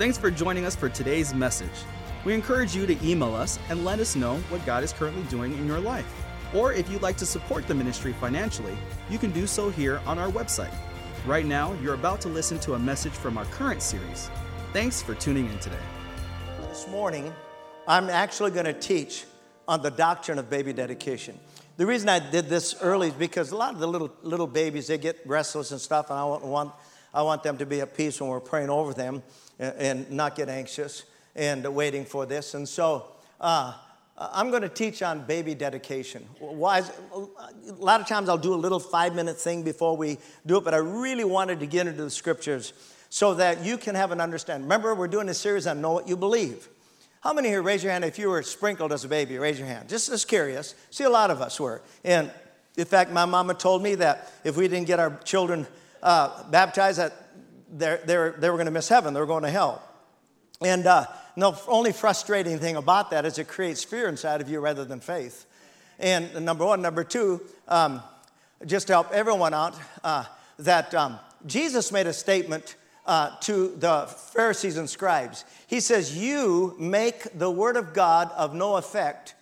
[0.00, 1.84] Thanks for joining us for today's message.
[2.24, 5.52] We encourage you to email us and let us know what God is currently doing
[5.52, 6.10] in your life.
[6.54, 8.78] Or if you'd like to support the ministry financially,
[9.10, 10.72] you can do so here on our website.
[11.26, 14.30] Right now, you're about to listen to a message from our current series.
[14.72, 15.76] Thanks for tuning in today.
[16.70, 17.30] This morning,
[17.86, 19.26] I'm actually going to teach
[19.68, 21.38] on the doctrine of baby dedication.
[21.76, 24.86] The reason I did this early is because a lot of the little little babies
[24.86, 26.72] they get restless and stuff, and I want
[27.12, 29.22] I want them to be at peace when we're praying over them
[29.58, 32.54] and, and not get anxious and waiting for this.
[32.54, 33.06] And so.
[33.40, 33.74] Uh,
[34.22, 36.26] I'm going to teach on baby dedication.
[36.38, 36.80] Why?
[36.80, 40.58] Is, a lot of times I'll do a little five minute thing before we do
[40.58, 42.74] it, but I really wanted to get into the scriptures
[43.08, 44.64] so that you can have an understanding.
[44.64, 46.68] Remember, we're doing a series on Know What You Believe.
[47.22, 49.38] How many here, raise your hand if you were sprinkled as a baby?
[49.38, 49.88] Raise your hand.
[49.88, 50.74] Just as curious.
[50.90, 51.80] See, a lot of us were.
[52.04, 52.30] And
[52.76, 55.66] in fact, my mama told me that if we didn't get our children
[56.02, 57.14] uh, baptized, that
[57.72, 59.82] they they were going to miss heaven, they were going to hell.
[60.62, 64.60] And uh, the only frustrating thing about that is it creates fear inside of you
[64.60, 65.46] rather than faith.
[65.98, 66.82] And number one.
[66.82, 68.02] Number two, um,
[68.66, 70.24] just to help everyone out, uh,
[70.58, 75.44] that um, Jesus made a statement uh, to the Pharisees and scribes.
[75.66, 79.34] He says, You make the word of God of no effect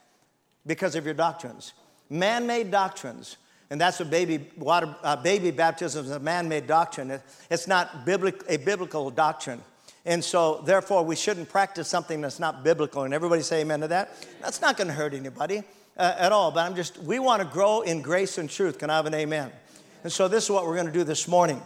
[0.66, 1.72] because of your doctrines.
[2.10, 3.36] Man made doctrines.
[3.70, 7.20] And that's what baby, water, uh, baby baptism is a man made doctrine.
[7.50, 9.60] It's not biblic, a biblical doctrine.
[10.06, 13.02] And so, therefore, we shouldn't practice something that's not biblical.
[13.02, 14.26] And everybody say amen to that?
[14.40, 15.62] That's not going to hurt anybody
[15.98, 16.50] uh, at all.
[16.50, 18.78] But I'm just, we want to grow in grace and truth.
[18.78, 19.52] Can I have an amen?
[20.02, 21.60] And so, this is what we're going to do this morning.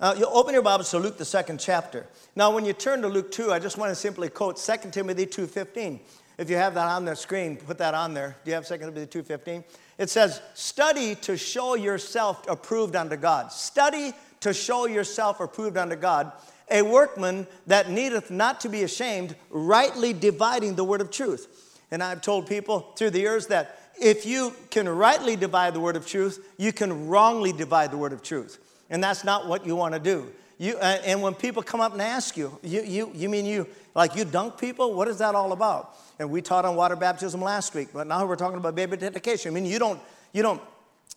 [0.00, 2.06] Uh, you open your Bibles to Luke, the second chapter.
[2.34, 5.26] Now, when you turn to Luke 2, I just want to simply quote 2 Timothy
[5.26, 6.00] 2.15.
[6.38, 8.36] If you have that on the screen, put that on there.
[8.44, 9.64] Do you have 2 Timothy 2.15?
[10.02, 13.52] It says, study to show yourself approved unto God.
[13.52, 16.32] Study to show yourself approved unto God,
[16.68, 21.78] a workman that needeth not to be ashamed, rightly dividing the word of truth.
[21.92, 25.94] And I've told people through the years that if you can rightly divide the word
[25.94, 28.58] of truth, you can wrongly divide the word of truth.
[28.90, 30.32] And that's not what you want to do.
[30.58, 33.68] You, uh, and when people come up and ask you, you, you, you mean you,
[33.94, 34.94] like you dunk people?
[34.94, 35.96] What is that all about?
[36.18, 39.50] And we taught on water baptism last week, but now we're talking about baby dedication.
[39.50, 40.00] I mean, you don't,
[40.32, 40.60] you don't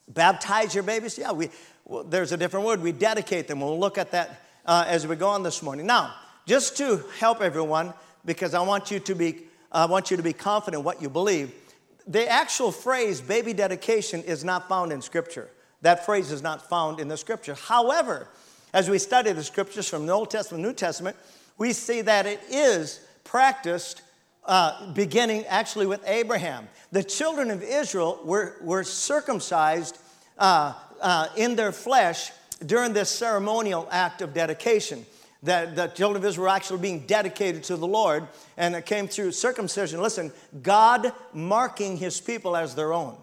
[0.08, 1.18] baptize your babies?
[1.18, 1.50] Yeah, we,
[1.86, 2.82] well, there's a different word.
[2.82, 3.62] We dedicate them.
[3.62, 5.86] We'll look at that uh, as we go on this morning.
[5.86, 6.16] Now,
[6.46, 7.94] just to help everyone,
[8.26, 11.54] because I want you to be, I want you to be confident what you believe.
[12.08, 15.50] The actual phrase baby dedication is not found in Scripture.
[15.86, 17.54] That phrase is not found in the scripture.
[17.54, 18.28] However,
[18.74, 21.16] as we study the scriptures from the Old Testament New Testament,
[21.58, 24.02] we see that it is practiced
[24.46, 26.68] uh, beginning actually with Abraham.
[26.92, 29.98] The children of Israel were, were circumcised
[30.38, 32.32] uh, uh, in their flesh
[32.66, 35.06] during this ceremonial act of dedication.
[35.44, 38.28] That the children of Israel were actually being dedicated to the Lord,
[38.58, 40.02] and it came through circumcision.
[40.02, 40.32] Listen,
[40.64, 43.16] God marking his people as their own.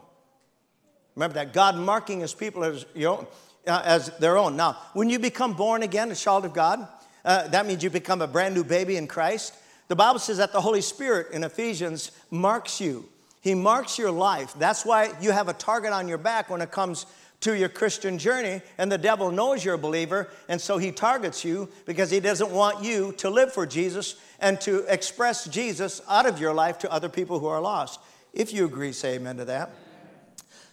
[1.16, 3.26] Remember that God marking his people as, your own,
[3.66, 4.56] uh, as their own.
[4.56, 6.86] Now, when you become born again, a child of God,
[7.24, 9.54] uh, that means you become a brand new baby in Christ.
[9.88, 13.08] The Bible says that the Holy Spirit in Ephesians marks you.
[13.40, 14.54] He marks your life.
[14.58, 17.06] That's why you have a target on your back when it comes
[17.42, 21.44] to your Christian journey, and the devil knows you're a believer, and so he targets
[21.44, 26.24] you because he doesn't want you to live for Jesus and to express Jesus out
[26.24, 27.98] of your life to other people who are lost.
[28.32, 29.70] If you agree, say amen to that.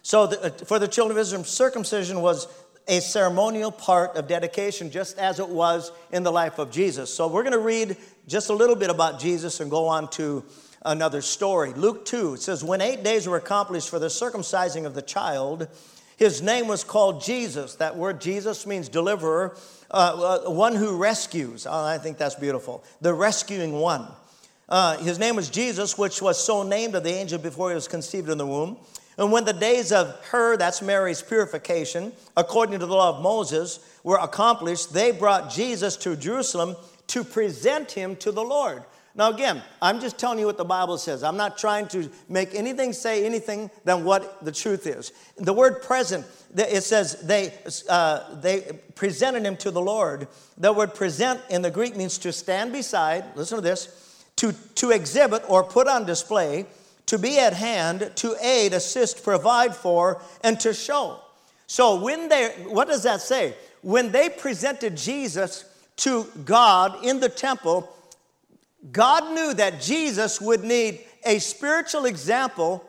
[0.02, 2.46] So, the, uh, for the children of Israel, circumcision was
[2.90, 7.14] a ceremonial part of dedication, just as it was in the life of Jesus.
[7.14, 7.96] So, we're going to read
[8.26, 10.44] just a little bit about Jesus and go on to
[10.84, 11.72] another story.
[11.72, 15.68] Luke 2 it says, When eight days were accomplished for the circumcising of the child,
[16.16, 17.76] his name was called Jesus.
[17.76, 19.56] That word Jesus means deliverer,
[19.90, 21.66] uh, uh, one who rescues.
[21.66, 22.84] Oh, I think that's beautiful.
[23.00, 24.06] The rescuing one.
[24.68, 27.88] Uh, his name was Jesus, which was so named of the angel before he was
[27.88, 28.76] conceived in the womb.
[29.20, 33.78] And when the days of her, that's Mary's purification, according to the law of Moses,
[34.02, 36.74] were accomplished, they brought Jesus to Jerusalem
[37.08, 38.82] to present him to the Lord.
[39.14, 41.22] Now, again, I'm just telling you what the Bible says.
[41.22, 45.12] I'm not trying to make anything say anything than what the truth is.
[45.36, 46.24] The word present,
[46.56, 47.52] it says they,
[47.90, 50.28] uh, they presented him to the Lord.
[50.56, 54.92] The word present in the Greek means to stand beside, listen to this, to, to
[54.92, 56.64] exhibit or put on display,
[57.10, 61.18] to be at hand, to aid, assist, provide for, and to show.
[61.66, 63.54] So when they, what does that say?
[63.82, 65.64] When they presented Jesus
[65.96, 67.92] to God in the temple,
[68.92, 72.84] God knew that Jesus would need a spiritual example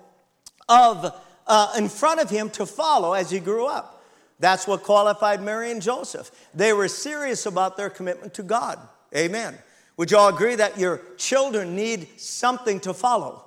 [0.69, 4.03] of uh, in front of him to follow as he grew up.
[4.37, 6.29] That's what qualified Mary and Joseph.
[6.53, 8.77] They were serious about their commitment to God.
[9.15, 9.57] Amen
[9.97, 13.45] Would you all agree that your children need something to follow?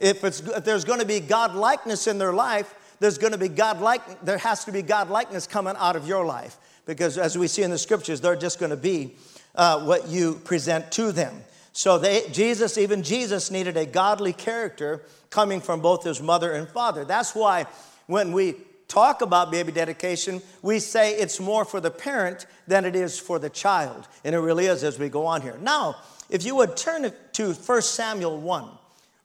[0.00, 3.38] If, it's, if there's going to be God likeness in their life, there's going to
[3.38, 6.56] be God like there has to be God likeness coming out of your life
[6.86, 9.14] because as we see in the scriptures, they're just going to be
[9.54, 11.42] uh, what you present to them.
[11.72, 16.68] So they, Jesus, even Jesus, needed a godly character coming from both his mother and
[16.68, 17.04] father.
[17.04, 17.66] That's why
[18.06, 18.56] when we
[18.88, 23.38] talk about baby dedication, we say it's more for the parent than it is for
[23.38, 24.08] the child.
[24.24, 25.56] And it really is as we go on here.
[25.60, 25.96] Now,
[26.28, 28.68] if you would turn to 1 Samuel 1,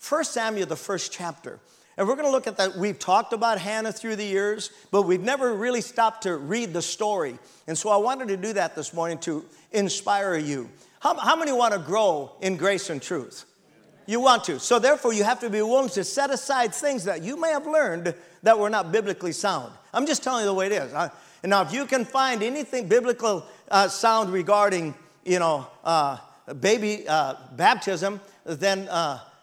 [0.07, 1.59] 1 Samuel, the first chapter.
[1.97, 2.75] And we're going to look at that.
[2.75, 6.81] We've talked about Hannah through the years, but we've never really stopped to read the
[6.81, 7.39] story.
[7.67, 10.69] And so I wanted to do that this morning to inspire you.
[10.99, 13.45] How, how many want to grow in grace and truth?
[14.07, 14.59] You want to.
[14.59, 17.65] So therefore, you have to be willing to set aside things that you may have
[17.65, 18.13] learned
[18.43, 19.73] that were not biblically sound.
[19.93, 20.93] I'm just telling you the way it is.
[20.93, 21.09] I,
[21.41, 24.93] and now, if you can find anything biblical uh, sound regarding,
[25.23, 26.17] you know, uh,
[26.59, 28.87] baby uh, baptism, then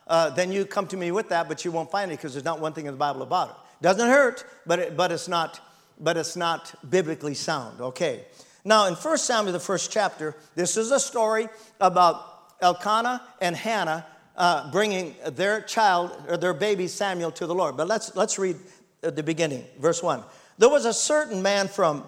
[0.06, 2.44] uh, then you come to me with that, but you won't find it because there's
[2.44, 3.56] not one thing in the Bible about it.
[3.82, 5.60] Doesn't hurt, but, it, but, it's not,
[5.98, 7.80] but it's not biblically sound.
[7.80, 8.24] Okay.
[8.64, 11.48] Now, in 1 Samuel, the first chapter, this is a story
[11.80, 14.06] about Elkanah and Hannah
[14.36, 17.76] uh, bringing their child or their baby Samuel to the Lord.
[17.76, 18.56] But let's, let's read
[19.00, 20.22] the beginning, verse 1.
[20.58, 22.04] There was a certain man from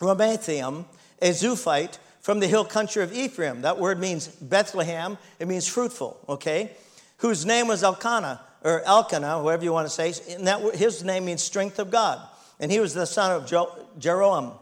[0.00, 0.84] Ramathaim,
[1.20, 3.62] a Zophite, from the hill country of Ephraim.
[3.62, 6.70] That word means Bethlehem, it means fruitful, okay?
[7.20, 10.12] Whose name was Elkanah, or Elkanah, whoever you want to say.
[10.34, 12.20] And that, his name means strength of God.
[12.58, 13.46] And he was the son of
[13.98, 14.52] Jeroham.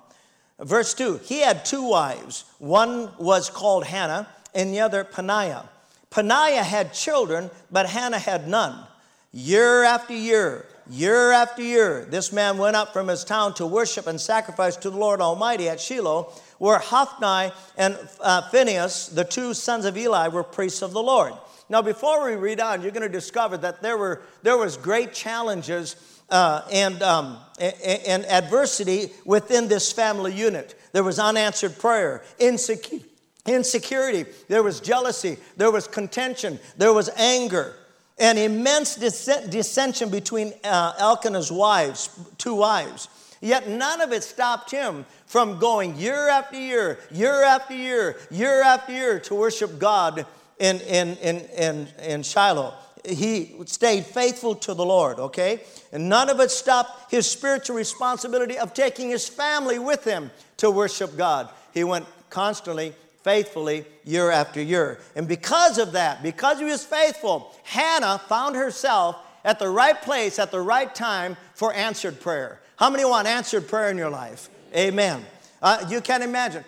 [0.60, 2.44] Verse 2 He had two wives.
[2.58, 5.69] One was called Hannah, and the other Peninnah.
[6.10, 8.87] Peninnah had children, but Hannah had none.
[9.32, 14.06] Year after year, year after year, this man went up from his town to worship
[14.06, 19.52] and sacrifice to the Lord Almighty at Shiloh, where Hophni and uh, Phinehas, the two
[19.54, 21.34] sons of Eli, were priests of the Lord.
[21.70, 25.12] Now, before we read on, you're going to discover that there, were, there was great
[25.12, 25.96] challenges
[26.30, 30.78] uh, and, um, and, adversity within this family unit.
[30.92, 33.06] There was unanswered prayer, insecurity,
[33.46, 37.74] insecurity, there was jealousy, there was contention, there was anger,
[38.18, 43.08] and immense dissension between uh, Elkanah's wives, two wives.
[43.40, 48.62] Yet none of it stopped him from going year after year, year after year, year
[48.62, 50.26] after year to worship God
[50.58, 52.75] in, in, in, in, in Shiloh.
[53.06, 55.60] He stayed faithful to the Lord, okay?
[55.93, 60.70] And none of it stopped his spiritual responsibility of taking his family with him to
[60.70, 61.49] worship God.
[61.72, 64.99] He went constantly, faithfully, year after year.
[65.14, 70.38] And because of that, because he was faithful, Hannah found herself at the right place
[70.38, 72.61] at the right time for answered prayer.
[72.76, 74.50] How many want answered prayer in your life?
[74.75, 75.25] Amen.
[75.62, 76.64] Uh, you can not imagine.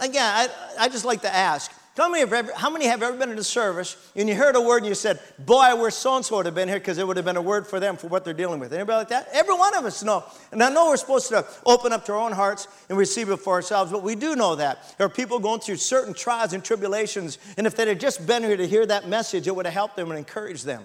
[0.00, 0.48] Again, I,
[0.78, 3.42] I just like to ask Tell me, ever, how many have ever been in a
[3.42, 6.36] service and you heard a word and you said, Boy, I wish so and so
[6.36, 8.22] would have been here because it would have been a word for them for what
[8.22, 8.74] they're dealing with.
[8.74, 9.28] Anybody like that?
[9.32, 10.22] Every one of us know.
[10.52, 13.38] And I know we're supposed to open up to our own hearts and receive it
[13.38, 14.94] for ourselves, but we do know that.
[14.98, 18.42] There are people going through certain trials and tribulations, and if they'd have just been
[18.42, 20.84] here to hear that message, it would have helped them and encouraged them.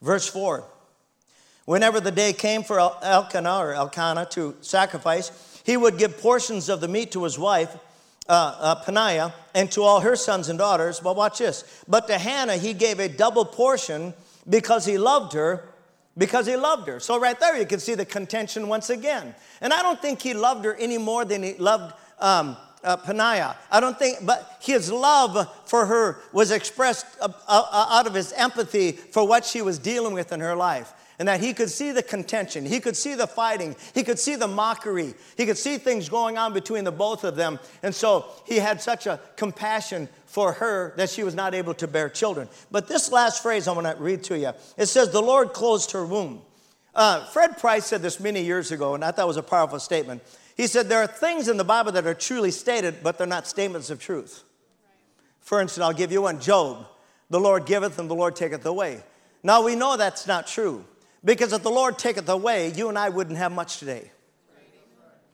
[0.00, 0.64] Verse 4
[1.64, 6.80] Whenever the day came for Elkanah or Elkanah to sacrifice, he would give portions of
[6.80, 7.76] the meat to his wife
[8.28, 11.00] uh, uh, Peninnah and to all her sons and daughters.
[11.00, 11.82] But watch this.
[11.88, 14.14] But to Hannah, he gave a double portion
[14.48, 15.68] because he loved her,
[16.16, 17.00] because he loved her.
[17.00, 19.34] So, right there, you can see the contention once again.
[19.60, 23.56] And I don't think he loved her any more than he loved um, uh, Peninnah.
[23.70, 28.32] I don't think, but his love for her was expressed uh, uh, out of his
[28.32, 31.92] empathy for what she was dealing with in her life and that he could see
[31.92, 35.78] the contention, he could see the fighting, he could see the mockery, he could see
[35.78, 37.58] things going on between the both of them.
[37.82, 41.86] And so he had such a compassion for her that she was not able to
[41.86, 42.48] bear children.
[42.70, 45.92] But this last phrase I'm going to read to you it says, The Lord closed
[45.92, 46.42] her womb.
[46.94, 49.78] Uh, Fred Price said this many years ago, and I thought it was a powerful
[49.78, 50.22] statement.
[50.56, 53.46] He said, There are things in the Bible that are truly stated, but they're not
[53.46, 54.44] statements of truth.
[55.40, 56.86] For instance, I'll give you one Job.
[57.30, 59.02] The Lord giveth and the Lord taketh away.
[59.42, 60.84] Now we know that's not true.
[61.24, 64.10] Because if the Lord taketh away, you and I wouldn't have much today.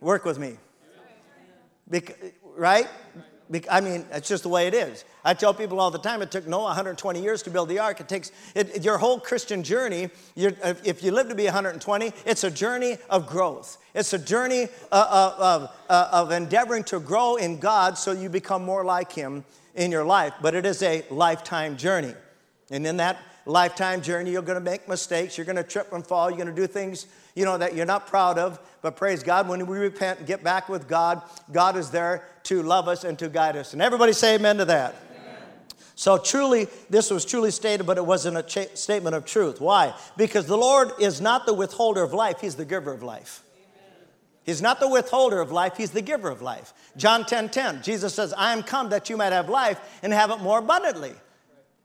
[0.01, 0.57] Work with me.
[2.57, 2.87] Right?
[3.71, 5.05] I mean, it's just the way it is.
[5.25, 8.01] I tell people all the time it took Noah 120 years to build the ark.
[8.01, 12.51] It takes it, your whole Christian journey, if you live to be 120, it's a
[12.51, 13.79] journey of growth.
[13.95, 18.29] It's a journey uh, uh, of, uh, of endeavoring to grow in God so you
[18.29, 20.35] become more like Him in your life.
[20.43, 22.15] But it is a lifetime journey.
[22.71, 23.19] And in that
[23.49, 24.31] lifetime journey.
[24.31, 25.37] You're going to make mistakes.
[25.37, 26.31] You're going to trip and fall.
[26.31, 28.61] You're going to do things, you know, that you're not proud of.
[28.83, 32.63] But praise God, when we repent and get back with God, God is there to
[32.63, 33.73] love us and to guide us.
[33.73, 34.95] And everybody say amen to that.
[35.95, 39.61] So truly, this was truly stated, but it wasn't a cha- statement of truth.
[39.61, 39.95] Why?
[40.17, 43.43] Because the Lord is not the withholder of life, He's the giver of life.
[44.45, 46.73] He's not the withholder of life, He's the giver of life.
[46.97, 50.31] John 10 10, Jesus says, I am come that you might have life and have
[50.31, 51.15] it more abundantly.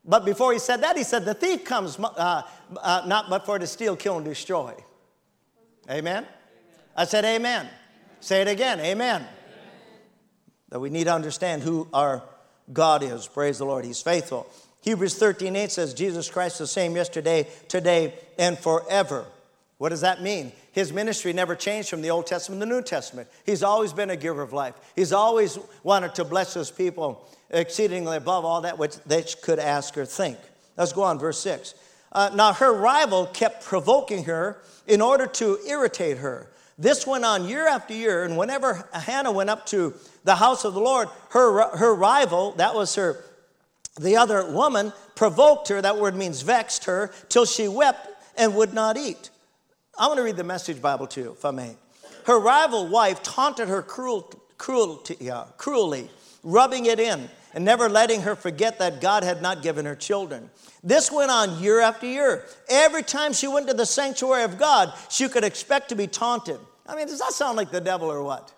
[0.06, 2.44] But before he said that, he said, The thief comes uh,
[2.78, 4.74] uh, not but for to steal, kill, and destroy.
[5.90, 6.24] Amen?
[6.24, 6.28] amen.
[6.96, 7.62] I said, Amen.
[7.66, 7.74] amen.
[8.20, 9.22] Say it again, Amen.
[9.22, 9.28] amen.
[10.70, 12.24] That we need to understand who our
[12.72, 13.28] God is.
[13.28, 13.86] Praise the Lord.
[13.86, 14.48] He's faithful.
[14.82, 19.26] Hebrews 13 8 says, Jesus Christ the same yesterday, today, and forever.
[19.78, 20.52] What does that mean?
[20.72, 23.28] His ministry never changed from the Old Testament to the New Testament.
[23.46, 24.76] He's always been a giver of life.
[24.96, 29.98] He's always wanted to bless his people exceedingly above all that which they could ask
[29.98, 30.38] or think.
[30.76, 31.76] Let's go on, verse 6.
[32.12, 36.50] Uh, now, her rival kept provoking her in order to irritate her.
[36.78, 39.94] This went on year after year, and whenever Hannah went up to
[40.24, 43.24] the house of the Lord, her, her rival, that was her,
[44.00, 48.08] the other woman, provoked her, that word means vexed her, till she wept
[48.38, 49.30] and would not eat.
[49.98, 51.76] I want to read the message Bible to you, if I may.
[52.26, 56.10] Her rival wife taunted her cruel, cruelty, yeah, cruelly,
[56.44, 60.50] rubbing it in and never letting her forget that God had not given her children.
[60.84, 62.46] This went on year after year.
[62.70, 66.60] Every time she went to the sanctuary of God, she could expect to be taunted.
[66.88, 68.52] I mean, does that sound like the devil or what?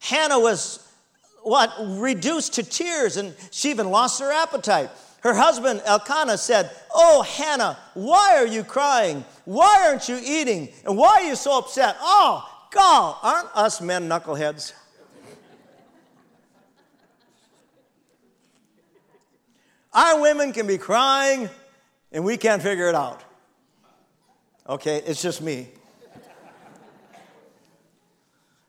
[0.00, 0.86] Hannah was
[1.42, 4.90] what reduced to tears and she even lost her appetite.
[5.22, 9.24] Her husband Elkanah said, Oh, Hannah, why are you crying?
[9.44, 10.70] Why aren't you eating?
[10.86, 11.96] And why are you so upset?
[12.00, 14.72] Oh, God, aren't us men knuckleheads?
[19.92, 21.50] Our women can be crying
[22.12, 23.22] and we can't figure it out.
[24.68, 25.68] Okay, it's just me.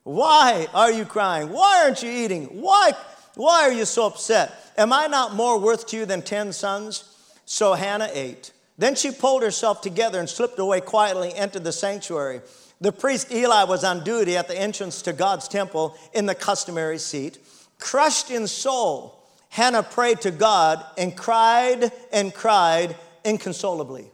[0.04, 1.50] Why are you crying?
[1.50, 2.46] Why aren't you eating?
[2.46, 2.94] Why,
[3.36, 4.74] why are you so upset?
[4.78, 7.16] Am I not more worth to you than ten sons?
[7.46, 8.52] So Hannah ate.
[8.80, 12.42] Then she pulled herself together and slipped away quietly, entered the sanctuary.
[12.80, 16.98] The priest Eli was on duty at the entrance to God's temple in the customary
[16.98, 17.38] seat.
[17.78, 19.21] Crushed in soul,
[19.52, 24.10] Hannah prayed to God and cried and cried inconsolably.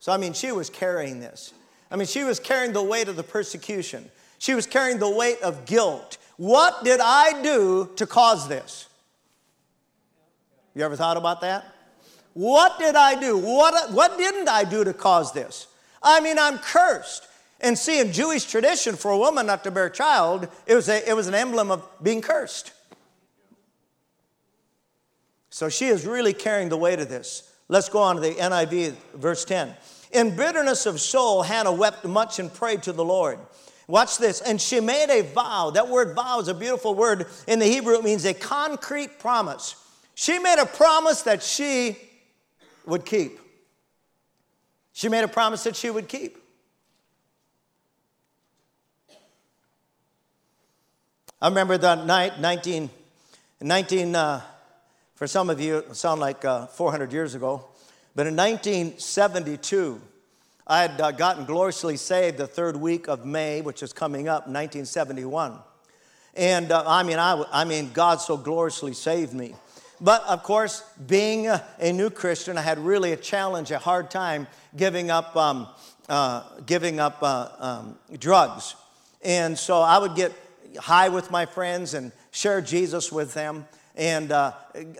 [0.00, 1.52] So, I mean, she was carrying this.
[1.90, 4.10] I mean, she was carrying the weight of the persecution.
[4.38, 6.16] She was carrying the weight of guilt.
[6.38, 8.88] What did I do to cause this?
[10.74, 11.66] You ever thought about that?
[12.32, 13.36] What did I do?
[13.36, 15.66] What, what didn't I do to cause this?
[16.02, 17.28] I mean, I'm cursed.
[17.60, 20.88] And see, in Jewish tradition, for a woman not to bear a child, it was,
[20.88, 22.72] a, it was an emblem of being cursed.
[25.54, 27.48] So she is really carrying the weight of this.
[27.68, 29.72] Let's go on to the NIV, verse 10.
[30.10, 33.38] In bitterness of soul, Hannah wept much and prayed to the Lord.
[33.86, 34.40] Watch this.
[34.40, 35.70] And she made a vow.
[35.70, 37.28] That word vow is a beautiful word.
[37.46, 39.76] In the Hebrew, it means a concrete promise.
[40.16, 41.98] She made a promise that she
[42.84, 43.38] would keep.
[44.92, 46.36] She made a promise that she would keep.
[51.40, 52.90] I remember that night, 19,
[53.60, 54.40] 19 uh,
[55.14, 57.64] for some of you, it sound like uh, 400 years ago,
[58.14, 60.00] but in 1972,
[60.66, 64.46] I had uh, gotten gloriously saved the third week of May, which is coming up,
[64.46, 65.58] 1971.
[66.34, 69.54] And uh, I mean, I, I mean, God so gloriously saved me.
[70.00, 74.48] But of course, being a, new Christian, I had really a challenge, a hard time
[74.76, 75.68] giving up, um,
[76.08, 78.74] uh, giving up uh, um, drugs.
[79.22, 80.32] And so I would get
[80.78, 84.52] high with my friends and share Jesus with them, and uh,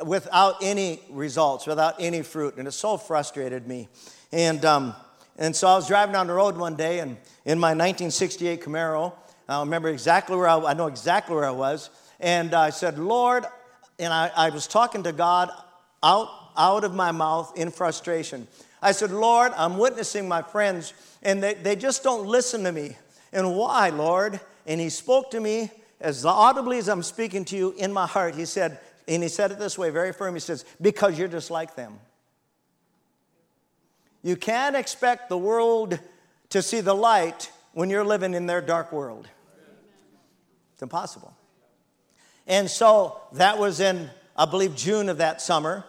[0.05, 2.57] without any results, without any fruit.
[2.57, 3.89] And it so frustrated me.
[4.33, 4.95] And um,
[5.37, 9.13] and so I was driving down the road one day, and in my 1968 Camaro,
[9.49, 13.45] I remember exactly where I, I know exactly where I was, and I said, Lord,
[13.99, 15.51] and I, I was talking to God
[16.05, 18.47] out, out of my mouth in frustration.
[18.81, 22.97] I said, Lord, I'm witnessing my friends, and they, they just don't listen to me.
[23.33, 24.39] And why, Lord?
[24.67, 25.71] And he spoke to me
[26.05, 28.35] as audibly as I'm speaking to you in my heart.
[28.35, 30.35] He said, and he said it this way, very firm.
[30.35, 31.99] He says, Because you're just like them.
[34.23, 35.99] You can't expect the world
[36.51, 39.29] to see the light when you're living in their dark world.
[40.75, 41.37] It's impossible.
[42.47, 45.85] And so that was in, I believe, June of that summer.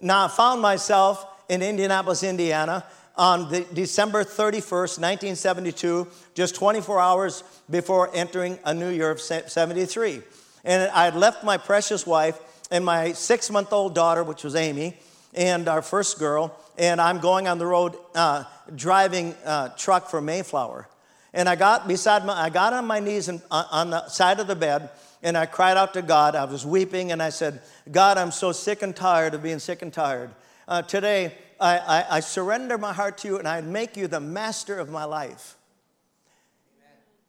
[0.00, 2.84] Now I found myself in Indianapolis, Indiana
[3.18, 10.22] on the December 31st, 1972, just 24 hours before entering a new year of 73.
[10.64, 12.38] And I had left my precious wife
[12.70, 14.96] and my six month old daughter, which was Amy,
[15.34, 18.44] and our first girl, and I'm going on the road uh,
[18.74, 20.88] driving uh, truck for Mayflower.
[21.34, 24.40] And I got beside my, I got on my knees and, uh, on the side
[24.40, 24.90] of the bed,
[25.22, 26.34] and I cried out to God.
[26.36, 27.60] I was weeping, and I said,
[27.90, 30.30] God, I'm so sick and tired of being sick and tired.
[30.66, 34.20] Uh, today, I, I, I, surrender my heart to you, and I make you the
[34.20, 35.56] master of my life.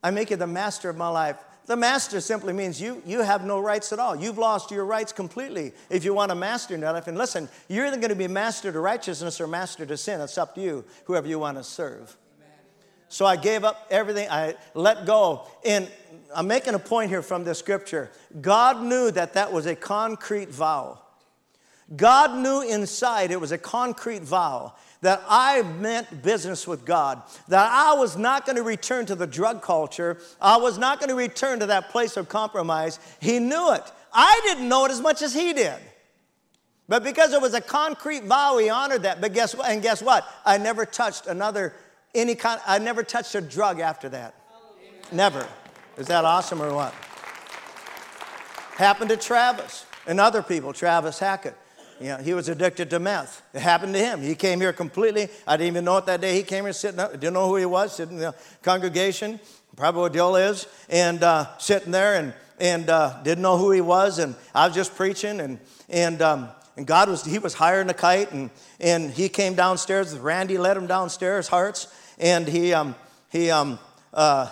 [0.03, 1.38] I make you the master of my life.
[1.65, 4.15] The master simply means you, you have no rights at all.
[4.15, 7.07] You've lost your rights completely if you want to master in your life.
[7.07, 10.19] And listen, you're either going to be master to righteousness or master to sin.
[10.21, 12.15] It's up to you, whoever you want to serve.
[13.07, 14.29] So I gave up everything.
[14.29, 15.48] I let go.
[15.65, 15.89] And
[16.36, 18.09] I'm making a point here from this scripture.
[18.39, 21.00] God knew that that was a concrete vow.
[21.96, 27.69] God knew inside it was a concrete vow that I meant business with God, that
[27.72, 31.15] I was not going to return to the drug culture, I was not going to
[31.15, 33.00] return to that place of compromise.
[33.19, 33.84] He knew it.
[34.13, 35.77] I didn't know it as much as he did.
[36.88, 39.22] But because it was a concrete vow, he honored that.
[39.22, 39.69] But guess what?
[39.69, 40.27] And guess what?
[40.43, 41.74] I never touched another
[42.15, 44.34] any kind I never touched a drug after that.
[45.12, 45.48] Never.
[45.98, 46.93] Is that awesome or what?
[48.75, 51.55] Happened to Travis and other people, Travis Hackett.
[52.00, 53.41] You know, he was addicted to meth.
[53.53, 54.22] It happened to him.
[54.22, 55.27] He came here completely.
[55.46, 56.34] I didn't even know it that day.
[56.34, 59.39] He came here sitting up, didn't know who he was, sitting in the congregation,
[59.75, 63.82] probably what deal is, and uh, sitting there and, and uh, didn't know who he
[63.82, 64.18] was.
[64.20, 67.94] And I was just preaching, and, and, um, and God was, he was hiring a
[67.94, 70.18] kite, and, and he came downstairs.
[70.18, 72.96] Randy led him downstairs, Hearts, and he, um,
[73.29, 73.77] he um,
[74.13, 74.51] uh,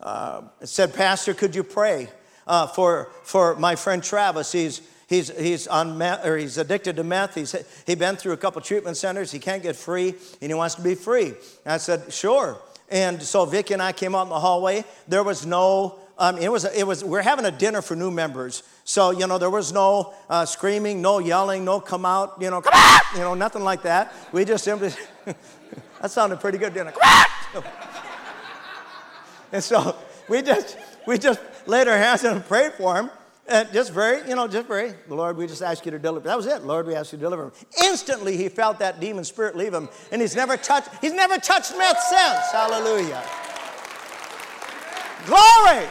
[0.00, 2.08] uh said, Pastor, could you pray
[2.48, 4.50] uh, for, for my friend Travis?
[4.50, 7.34] He's, He's, he's, on meth, or he's addicted to meth.
[7.34, 9.32] He's he been through a couple treatment centers.
[9.32, 11.28] He can't get free, and he wants to be free.
[11.28, 12.58] And I said, sure.
[12.90, 14.84] And so Vicki and I came out in the hallway.
[15.08, 18.62] There was no, um, it was, it was, we're having a dinner for new members.
[18.84, 22.60] So, you know, there was no uh, screaming, no yelling, no come out, you know,
[22.60, 24.12] come out, you know, nothing like that.
[24.32, 24.90] We just simply,
[25.24, 26.94] that sounded pretty good, didn't it?
[26.94, 27.64] Come out!
[29.52, 29.96] and so
[30.28, 33.10] we just, we just laid our hands and prayed for him.
[33.48, 36.28] And just very, you know, just very, Lord, we just ask you to deliver.
[36.28, 36.64] That was it.
[36.64, 37.52] Lord, we ask you to deliver him.
[37.82, 41.72] Instantly, he felt that demon spirit leave him, and he's never touched, he's never touched
[41.78, 42.52] meth since.
[42.52, 43.22] Hallelujah.
[45.24, 45.86] Glory.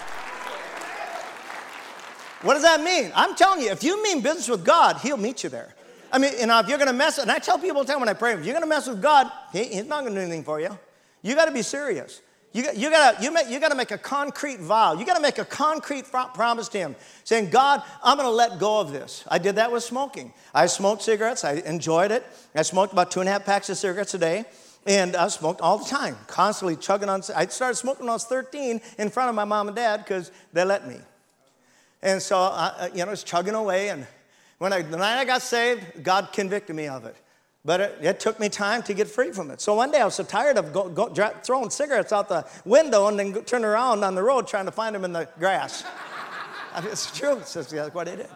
[2.44, 3.12] What does that mean?
[3.16, 5.74] I'm telling you, if you mean business with God, he'll meet you there.
[6.12, 7.92] I mean, you know, if you're going to mess, and I tell people all the
[7.92, 10.14] time when I pray, if you're going to mess with God, he, he's not going
[10.14, 10.78] to do anything for you.
[11.24, 12.22] You got to be serious.
[12.58, 14.94] You, got, you, gotta, you, make, you gotta make a concrete vow.
[14.94, 18.92] You gotta make a concrete promise to Him, saying, God, I'm gonna let go of
[18.92, 19.24] this.
[19.28, 20.34] I did that with smoking.
[20.56, 22.26] I smoked cigarettes, I enjoyed it.
[22.56, 24.46] I smoked about two and a half packs of cigarettes a day.
[24.88, 27.22] And I smoked all the time, constantly chugging on.
[27.36, 30.32] I started smoking when I was 13 in front of my mom and dad because
[30.52, 30.96] they let me.
[32.02, 33.90] And so, I, uh, you know, I was chugging away.
[33.90, 34.08] And
[34.58, 37.16] when I, the night I got saved, God convicted me of it.
[37.66, 39.60] But it, it, took me time to get free from it.
[39.60, 41.10] So one day I was so tired of go, go,
[41.44, 44.72] throwing cigarettes out the window and then go, turn around on the road trying to
[44.72, 45.84] find them in the grass.
[46.74, 47.38] I mean, it's true.
[47.38, 48.28] It's just, that's what I did.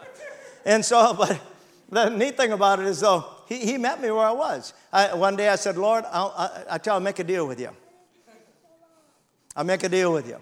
[0.64, 1.40] And so, but
[1.88, 4.74] the neat thing about it is, though, he, he met me where I was.
[4.92, 7.60] I, one day I said, Lord, I'll, I, I tell him, make a deal with
[7.60, 7.70] you.
[9.54, 10.38] I'll make a deal with you.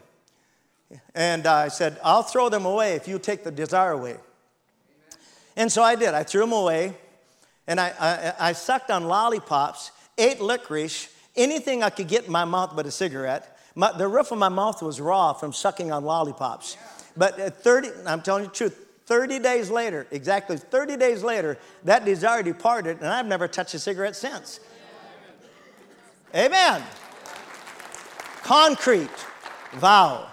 [1.14, 4.16] And uh, I said, I'll throw them away if you take the desire away.
[5.56, 6.14] And so I did.
[6.14, 6.94] I threw them away
[7.66, 12.44] and I, I, I sucked on lollipops, ate licorice, anything I could get in my
[12.44, 13.58] mouth but a cigarette.
[13.74, 16.76] My, the roof of my mouth was raw from sucking on lollipops.
[17.16, 21.58] But uh, 30, I'm telling you the truth, 30 days later, exactly 30 days later,
[21.84, 24.60] that desire departed, and I've never touched a cigarette since.
[26.34, 26.82] Amen.
[28.42, 29.10] Concrete
[29.72, 30.28] vow.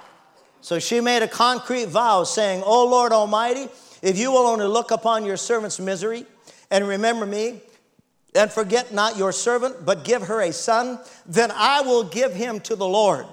[0.62, 3.68] So she made a concrete vow saying, Oh Lord Almighty,
[4.02, 6.26] if you will only look upon your servant's misery,
[6.70, 7.62] and remember me,
[8.36, 12.60] and forget not your servant, but give her a son, then I will give him
[12.62, 13.26] to the Lord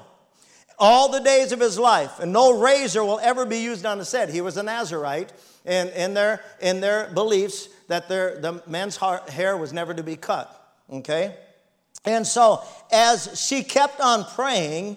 [0.79, 4.11] all the days of his life, and no razor will ever be used on his
[4.11, 4.31] head.
[4.31, 5.33] He was a Nazarite,
[5.65, 10.17] and in their, in their beliefs, that their, the man's hair was never to be
[10.17, 10.75] cut.
[10.91, 11.37] Okay?
[12.05, 14.97] And so, as she kept on praying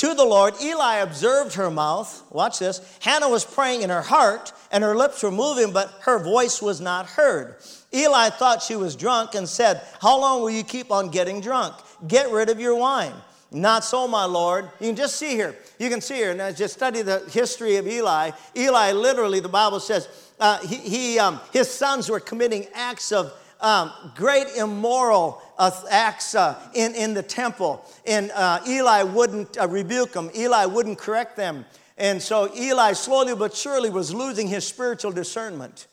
[0.00, 2.24] to the Lord, Eli observed her mouth.
[2.30, 2.80] Watch this.
[3.00, 6.80] Hannah was praying in her heart, and her lips were moving, but her voice was
[6.80, 7.56] not heard.
[7.92, 11.74] Eli thought she was drunk and said, How long will you keep on getting drunk?
[12.08, 13.12] Get rid of your wine.
[13.50, 14.70] Not so, my Lord.
[14.80, 15.54] You can just see here.
[15.78, 19.80] You can see here, as you study the history of Eli, Eli literally, the Bible
[19.80, 20.08] says,
[20.38, 25.42] uh, he, he um, his sons were committing acts of um, great immoral
[25.90, 26.34] acts
[26.74, 27.84] in, in the temple.
[28.06, 31.64] And uh, Eli wouldn't uh, rebuke them, Eli wouldn't correct them.
[31.98, 35.86] And so Eli slowly but surely was losing his spiritual discernment.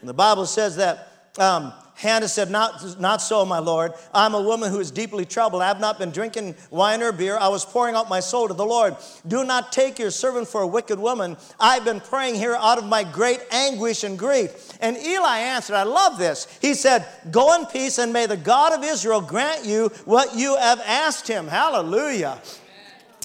[0.00, 3.92] And the Bible says that um, Hannah said, not, not so, my Lord.
[4.14, 5.60] I'm a woman who is deeply troubled.
[5.60, 7.36] I have not been drinking wine or beer.
[7.36, 8.96] I was pouring out my soul to the Lord.
[9.28, 11.36] Do not take your servant for a wicked woman.
[11.60, 14.72] I've been praying here out of my great anguish and grief.
[14.80, 16.48] And Eli answered, I love this.
[16.62, 20.56] He said, Go in peace, and may the God of Israel grant you what you
[20.56, 21.48] have asked him.
[21.48, 22.40] Hallelujah.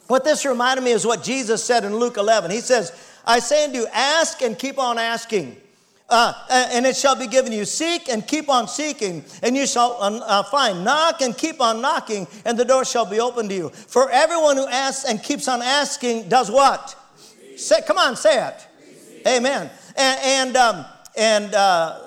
[0.07, 2.51] What this reminded me is what Jesus said in Luke 11.
[2.51, 2.91] He says,
[3.25, 5.61] I say unto you, ask and keep on asking
[6.09, 6.33] uh,
[6.71, 7.65] and it shall be given you.
[7.65, 10.83] Seek and keep on seeking, and you shall uh, find.
[10.83, 13.69] Knock and keep on knocking, and the door shall be opened to you.
[13.69, 16.95] For everyone who asks and keeps on asking does what?
[17.57, 18.67] Say, come on, say it.
[19.27, 19.69] Amen.
[19.97, 20.85] And and, um,
[21.17, 21.99] and uh,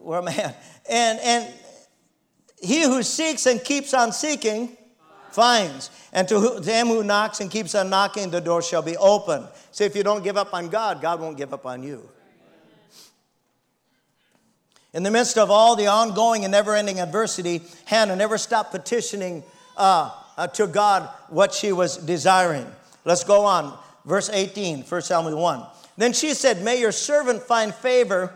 [0.00, 0.62] where am I at?
[0.88, 1.54] And and
[2.60, 4.76] he who seeks and keeps on seeking
[5.30, 5.90] finds.
[6.12, 9.46] And to, him who knocks and keeps on knocking, the door shall be open.
[9.70, 12.08] See, if you don't give up on God, God won't give up on you.
[14.96, 19.44] In the midst of all the ongoing and never ending adversity, Hannah never stopped petitioning
[19.76, 22.66] uh, uh, to God what she was desiring.
[23.04, 23.78] Let's go on.
[24.06, 25.66] Verse 18, 1 Samuel 1.
[25.98, 28.32] Then she said, May your servant find favor.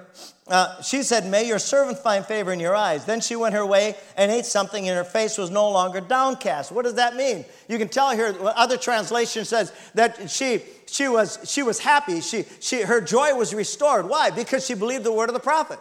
[0.49, 3.07] Uh, she said, May your servant find favor in your eyes.
[3.07, 6.73] Then she went her way and ate something, and her face was no longer downcast.
[6.73, 7.47] What does that mean?
[7.71, 12.21] You can tell here, other translation says that she, she, was, she was happy.
[12.21, 14.07] She, she, her joy was restored.
[14.07, 14.29] Why?
[14.29, 15.81] Because she believed the word of the prophet.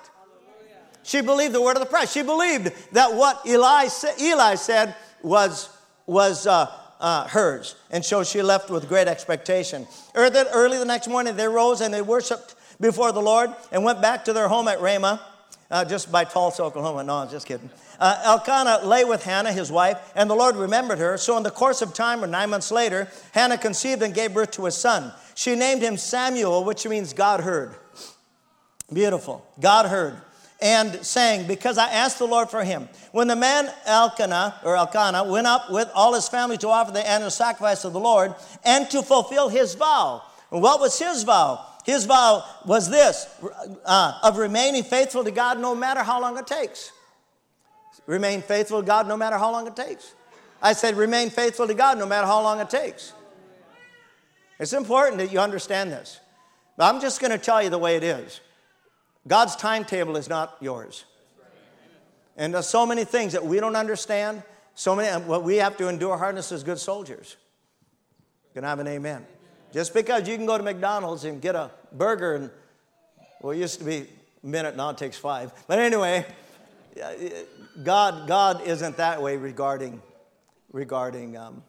[1.04, 2.10] She believed the word of the prophet.
[2.10, 3.88] She believed that what Eli,
[4.20, 5.70] Eli said was,
[6.06, 7.76] was uh, uh, hers.
[7.92, 9.88] And so she left with great expectation.
[10.16, 14.26] Early the next morning, they rose and they worshiped before the Lord and went back
[14.26, 15.22] to their home at Ramah,
[15.72, 17.04] uh, just by Tulsa, Oklahoma.
[17.04, 17.70] No, I'm just kidding.
[18.00, 21.18] Uh, Elkanah lay with Hannah, his wife, and the Lord remembered her.
[21.18, 24.52] So, in the course of time, or nine months later, Hannah conceived and gave birth
[24.52, 25.12] to a son.
[25.36, 27.76] She named him Samuel, which means God heard.
[28.92, 29.46] Beautiful.
[29.60, 30.22] God heard
[30.62, 32.90] and saying, Because I asked the Lord for him.
[33.12, 37.08] When the man Elkanah, or Elkanah, went up with all his family to offer the
[37.08, 40.24] annual sacrifice of the Lord and to fulfill his vow.
[40.50, 41.66] What was his vow?
[41.86, 43.28] His vow was this
[43.86, 46.92] uh, of remaining faithful to God no matter how long it takes.
[48.06, 50.14] Remain faithful to God no matter how long it takes.
[50.62, 53.14] I said, remain faithful to God no matter how long it takes.
[54.60, 56.20] It's important that you understand this.
[56.76, 58.42] But I'm just going to tell you the way it is.
[59.30, 61.06] God's timetable is not yours.
[62.36, 64.42] And there's so many things that we don't understand,
[64.74, 67.38] so many, what we have to endure hardness as good soldiers.
[68.54, 69.26] Can I have an amen?
[69.72, 72.50] Just because you can go to McDonald's and get a burger and,
[73.42, 74.08] well, it used to be
[74.44, 75.54] a minute, now it takes five.
[75.68, 76.26] But anyway,
[77.84, 80.02] God, God isn't that way regarding,
[80.72, 81.62] regarding um,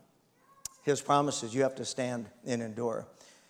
[0.83, 1.55] his promises.
[1.55, 3.07] You have to stand and endure.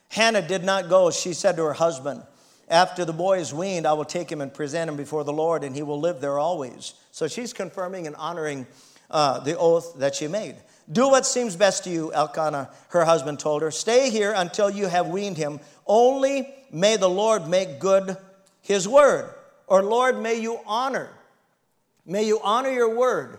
[0.09, 2.25] Hannah did not go, she said to her husband,
[2.71, 5.65] after the boy is weaned, I will take him and present him before the Lord,
[5.65, 6.95] and he will live there always.
[7.11, 8.67] So she's confirming and honoring
[9.11, 10.55] uh, the oath that she made.
[10.91, 13.71] Do what seems best to you, Elkanah, her husband told her.
[13.71, 15.61] Stay here until you have weaned him.
[15.87, 18.17] Only may the Lord make good
[18.63, 19.35] his word.
[19.67, 21.11] Or, Lord, may you honor.
[22.07, 23.39] May you honor your word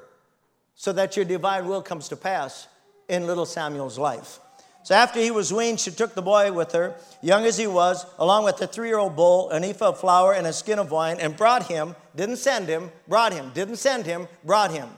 [0.76, 2.68] so that your divine will comes to pass
[3.08, 4.40] in little Samuel's life.
[4.84, 8.06] So after he was weaned, she took the boy with her, young as he was,
[8.18, 10.90] along with a three year old bull, an ephah of flour, and a skin of
[10.90, 14.90] wine, and brought him, didn't send him, brought him, didn't send him, brought him.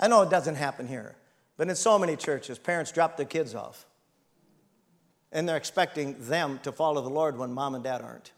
[0.00, 1.14] I know it doesn't happen here,
[1.56, 3.86] but in so many churches, parents drop their kids off.
[5.30, 8.32] And they're expecting them to follow the Lord when mom and dad aren't.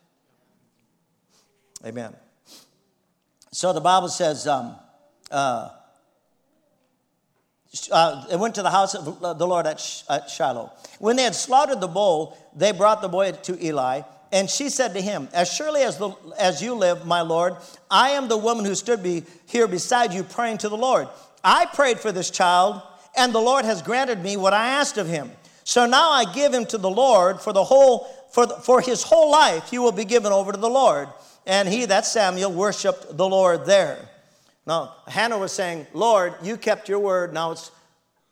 [1.85, 2.14] Amen.
[3.50, 4.77] So the Bible says, um,
[5.31, 5.70] uh,
[7.90, 9.80] uh, they went to the house of the Lord at,
[10.30, 10.72] Shiloh.
[10.98, 14.02] When they had slaughtered the bull, they brought the boy to Eli.
[14.32, 17.56] And she said to him, As surely as, the, as you live, my Lord,
[17.90, 21.08] I am the woman who stood be, here beside you praying to the Lord.
[21.42, 22.82] I prayed for this child,
[23.16, 25.30] and the Lord has granted me what I asked of him.
[25.62, 29.04] So now I give him to the Lord for the whole for, the, for his
[29.04, 31.08] whole life he will be given over to the Lord.
[31.46, 34.08] And he, that Samuel, worshiped the Lord there.
[34.66, 37.35] Now, Hannah was saying, Lord, you kept your word.
[37.35, 37.70] Now it's,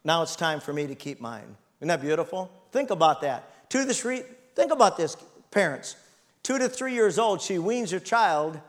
[0.04, 1.56] now it's time for me to keep mine.
[1.80, 2.50] Isn't that beautiful?
[2.70, 3.68] Think about that.
[3.68, 5.16] Two To the street, think about this,
[5.50, 5.96] parents.
[6.42, 8.60] Two to three years old, she weans her child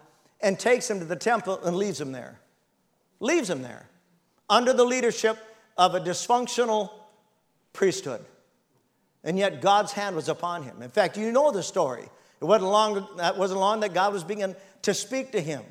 [0.42, 2.40] and takes him to the temple and leaves him there.
[3.20, 3.88] Leaves him there
[4.50, 5.38] under the leadership
[5.78, 6.92] of a dysfunctional
[7.72, 8.24] priesthood.
[9.24, 10.82] And yet God's hand was upon him.
[10.82, 12.04] In fact, you know the story.
[12.42, 15.64] It wasn't long, that wasn't long that God was beginning to speak to him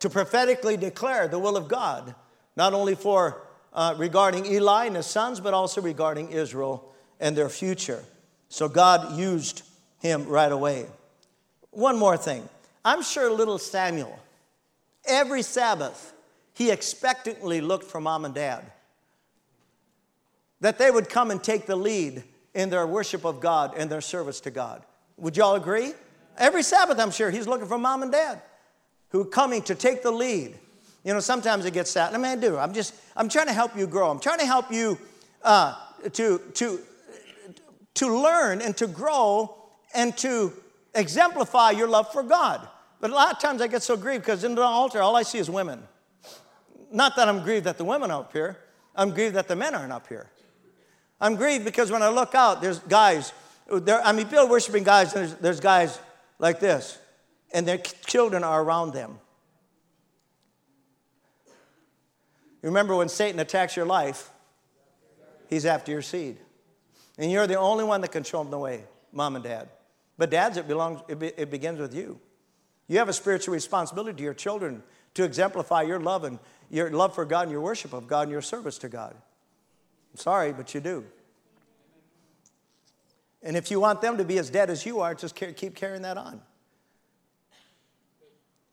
[0.00, 2.14] to prophetically declare the will of God,
[2.56, 7.48] not only for uh, regarding Eli and his sons, but also regarding Israel and their
[7.48, 8.02] future.
[8.48, 9.62] So God used
[10.00, 10.86] him right away.
[11.70, 12.48] One more thing.
[12.84, 14.18] I'm sure little Samuel,
[15.04, 16.12] every Sabbath,
[16.54, 18.64] he expectantly looked for mom and dad.
[20.60, 24.00] That they would come and take the lead in their worship of God and their
[24.00, 24.84] service to God.
[25.18, 25.92] Would y'all agree?
[26.36, 28.40] Every Sabbath, I'm sure, he's looking for mom and dad
[29.10, 30.54] who are coming to take the lead.
[31.04, 32.14] You know, sometimes it gets sad.
[32.14, 32.58] I mean, I do.
[32.58, 34.10] I'm just, I'm trying to help you grow.
[34.10, 34.98] I'm trying to help you
[35.42, 35.74] uh,
[36.12, 36.80] to, to,
[37.94, 39.56] to learn and to grow
[39.94, 40.52] and to
[40.94, 42.68] exemplify your love for God.
[43.00, 45.22] But a lot of times I get so grieved because in the altar, all I
[45.22, 45.82] see is women.
[46.90, 48.58] Not that I'm grieved that the women are up here,
[48.94, 50.30] I'm grieved that the men aren't up here.
[51.20, 53.32] I'm grieved because when I look out, there's guys,
[53.70, 55.98] there, I mean, people worshiping guys, there's, there's guys
[56.38, 56.98] like this,
[57.52, 59.18] and their children are around them.
[62.62, 64.30] Remember when Satan attacks your life,
[65.48, 66.38] he's after your seed.
[67.16, 69.68] And you're the only one that can show him the way, mom and dad.
[70.16, 72.20] But dads, it, belongs, it, be, it begins with you.
[72.88, 74.82] You have a spiritual responsibility to your children
[75.14, 76.38] to exemplify your love and
[76.70, 79.14] your love for God and your worship of God and your service to God.
[80.12, 81.04] I'm sorry, but you do.
[83.42, 86.02] And if you want them to be as dead as you are, just keep carrying
[86.02, 86.40] that on.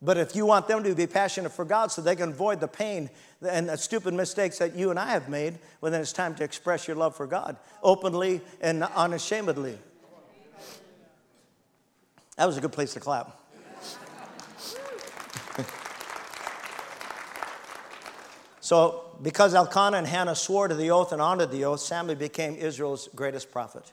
[0.06, 2.68] But if you want them to be passionate for God so they can avoid the
[2.68, 3.10] pain
[3.42, 6.44] and the stupid mistakes that you and I have made, well, then it's time to
[6.44, 9.80] express your love for God openly and unashamedly.
[12.38, 13.42] That was a good place to clap.
[18.60, 22.54] so, because Elkanah and Hannah swore to the oath and honored the oath, Samuel became
[22.56, 23.92] Israel's greatest prophet.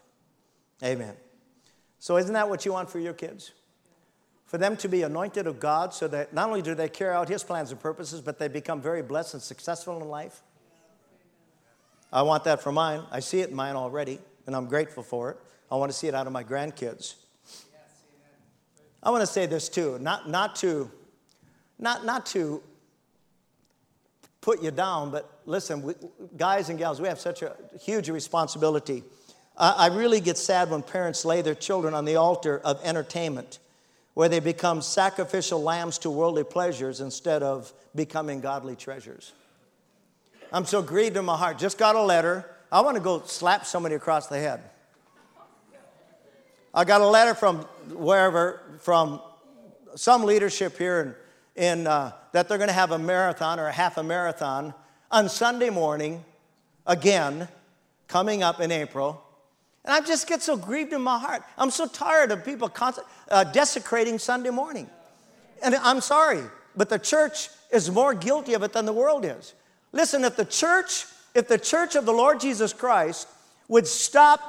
[0.83, 1.15] Amen.
[2.01, 3.53] So, isn't that what you want for your kids?
[4.53, 7.27] For them to be anointed of God so that not only do they carry out
[7.27, 10.43] His plans and purposes, but they become very blessed and successful in life.
[12.13, 13.01] I want that for mine.
[13.11, 15.39] I see it in mine already, and I'm grateful for it.
[15.71, 17.15] I want to see it out of my grandkids.
[19.03, 20.91] I want to say this too, not, not to,
[21.79, 22.63] not, not to
[24.43, 25.95] put you down, but listen, we,
[26.37, 29.03] guys and gals, we have such a huge responsibility.
[29.57, 33.59] I, I really get sad when parents lay their children on the altar of entertainment,
[34.15, 39.33] where they become sacrificial lambs to worldly pleasures instead of becoming godly treasures.
[40.53, 41.59] I'm so grieved in my heart.
[41.59, 42.45] Just got a letter.
[42.71, 44.61] I want to go slap somebody across the head.
[46.75, 47.59] I got a letter from
[47.91, 49.21] wherever, from
[49.95, 51.17] some leadership here
[51.57, 54.75] in, in uh, that they're going to have a marathon or a half a marathon
[55.11, 56.25] on Sunday morning,
[56.87, 57.49] again,
[58.09, 59.23] coming up in April.
[59.85, 61.43] And I just get so grieved in my heart.
[61.59, 62.71] I'm so tired of people
[63.31, 64.89] uh, desecrating Sunday morning.
[65.63, 66.43] And I'm sorry,
[66.77, 69.55] but the church is more guilty of it than the world is.
[69.93, 73.29] Listen, if the church, if the church of the Lord Jesus Christ
[73.69, 74.41] would stop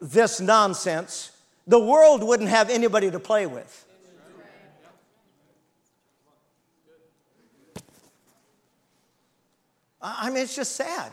[0.00, 1.30] this nonsense,
[1.66, 3.86] the world wouldn't have anybody to play with.
[10.00, 11.10] I mean, it's just sad.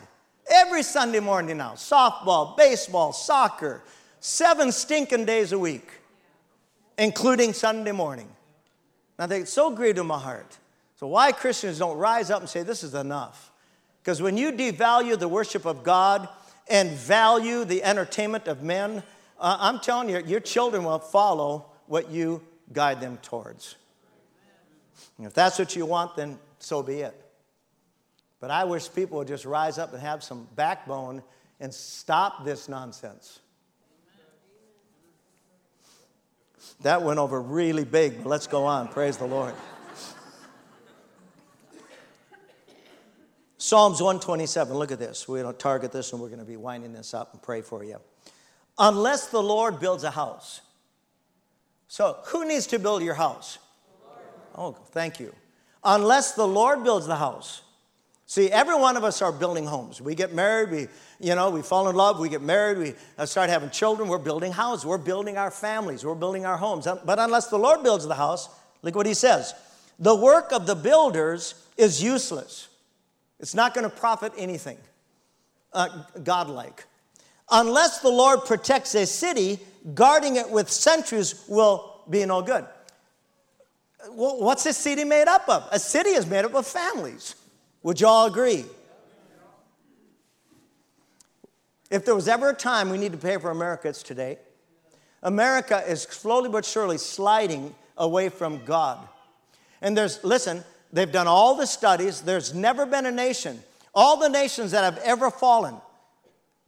[0.52, 3.82] Every Sunday morning now, softball, baseball, soccer,
[4.20, 5.88] seven stinking days a week,
[6.98, 8.28] including Sunday morning.
[9.18, 10.58] Think it's so grieved in my heart.
[10.96, 13.50] So, why Christians don't rise up and say, This is enough?
[14.02, 16.28] Because when you devalue the worship of God
[16.68, 19.02] and value the entertainment of men,
[19.38, 23.76] uh, I'm telling you, your children will follow what you guide them towards.
[25.18, 27.18] And if that's what you want, then so be it.
[28.42, 31.22] But I wish people would just rise up and have some backbone
[31.60, 33.38] and stop this nonsense.
[36.80, 38.88] That went over really big, but let's go on.
[38.88, 39.54] Praise the Lord.
[43.58, 45.28] Psalms 127, look at this.
[45.28, 47.62] We're going to target this and we're going to be winding this up and pray
[47.62, 47.98] for you
[48.76, 50.62] unless the Lord builds a house.
[51.86, 53.58] So, who needs to build your house?
[54.56, 55.32] Oh, thank you.
[55.84, 57.62] Unless the Lord builds the house.
[58.32, 60.00] See, every one of us are building homes.
[60.00, 60.88] We get married, we,
[61.20, 64.16] you know, we fall in love, we get married, we uh, start having children, we're
[64.16, 66.88] building houses, we're building our families, we're building our homes.
[67.04, 68.48] But unless the Lord builds the house,
[68.80, 69.52] look what he says.
[69.98, 72.68] The work of the builders is useless.
[73.38, 74.78] It's not going to profit anything
[75.74, 76.86] uh, godlike.
[77.50, 79.58] Unless the Lord protects a city,
[79.92, 82.64] guarding it with sentries will be no good.
[84.10, 85.68] Well, what's a city made up of?
[85.70, 87.34] A city is made up of families.
[87.82, 88.64] Would you all agree?
[91.90, 94.38] If there was ever a time we need to pay for America, it's today.
[95.22, 98.98] America is slowly but surely sliding away from God.
[99.80, 102.22] And there's, listen, they've done all the studies.
[102.22, 103.62] There's never been a nation,
[103.94, 105.76] all the nations that have ever fallen,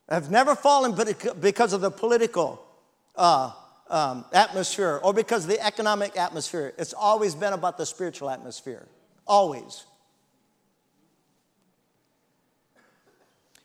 [0.08, 0.94] have never fallen
[1.40, 2.62] because of the political
[3.16, 3.52] uh,
[3.88, 6.74] um, atmosphere or because of the economic atmosphere.
[6.76, 8.86] It's always been about the spiritual atmosphere.
[9.26, 9.84] Always.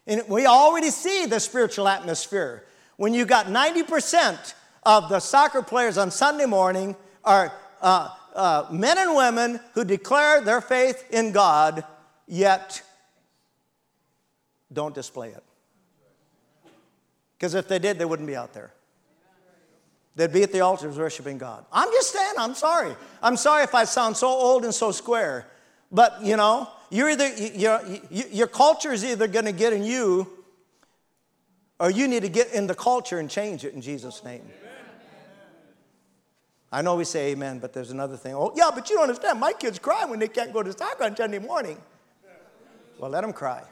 [0.10, 2.66] And we already see the spiritual atmosphere.
[2.98, 8.98] When you got 90% of the soccer players on Sunday morning are uh, uh, men
[8.98, 11.84] and women who declare their faith in God,
[12.28, 12.82] yet
[14.74, 15.44] don't display it.
[17.38, 18.74] Because if they did, they wouldn't be out there.
[20.16, 21.66] They'd be at the altars worshiping God.
[21.72, 22.96] I'm just saying, I'm sorry.
[23.22, 25.46] I'm sorry if I sound so old and so square.
[25.92, 30.28] But, you know, you're either, you're, your culture is either going to get in you
[31.80, 34.44] or you need to get in the culture and change it in Jesus' name.
[36.72, 38.36] I know we say amen, but there's another thing.
[38.36, 39.40] Oh, yeah, but you don't understand.
[39.40, 41.78] My kids cry when they can't go to soccer on Sunday morning.
[43.00, 43.64] Well, let them cry.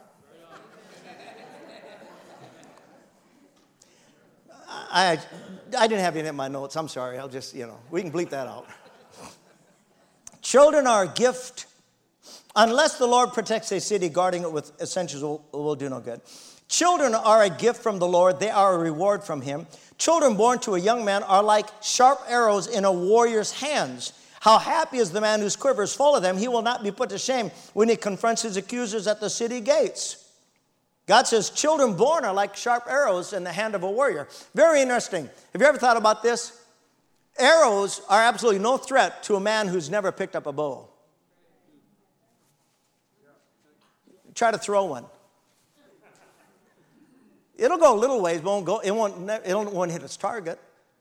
[4.90, 5.18] I,
[5.78, 6.76] I didn't have any in my notes.
[6.76, 7.18] I'm sorry.
[7.18, 8.66] I'll just, you know, we can bleep that out.
[10.40, 11.66] Children are a gift.
[12.56, 16.20] Unless the Lord protects a city, guarding it with essentials will, will do no good.
[16.68, 19.66] Children are a gift from the Lord, they are a reward from Him.
[19.96, 24.12] Children born to a young man are like sharp arrows in a warrior's hands.
[24.40, 26.36] How happy is the man whose quiver is full of them?
[26.36, 29.60] He will not be put to shame when he confronts his accusers at the city
[29.60, 30.24] gates.
[31.06, 34.28] God says, children born are like sharp arrows in the hand of a warrior.
[34.54, 35.28] Very interesting.
[35.52, 36.52] Have you ever thought about this?
[37.38, 40.88] Arrows are absolutely no threat to a man who's never picked up a bow.
[44.38, 45.04] Try to throw one.
[47.56, 50.60] It'll go a little ways, won't go, it, won't, it won't hit its target.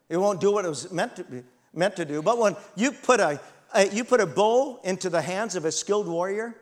[0.10, 2.24] It won't do what it was meant to, be, meant to do.
[2.24, 3.40] But when you put a,
[3.76, 6.56] a, you put a bow into the hands of a skilled warrior,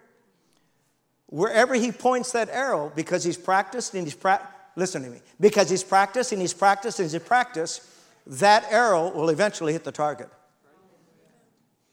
[1.28, 5.70] Wherever he points that arrow, because he's practiced and he's pra- listen to me, because
[5.70, 7.82] he's practiced and he's practiced and he's practiced,
[8.28, 10.30] that arrow will eventually hit the target.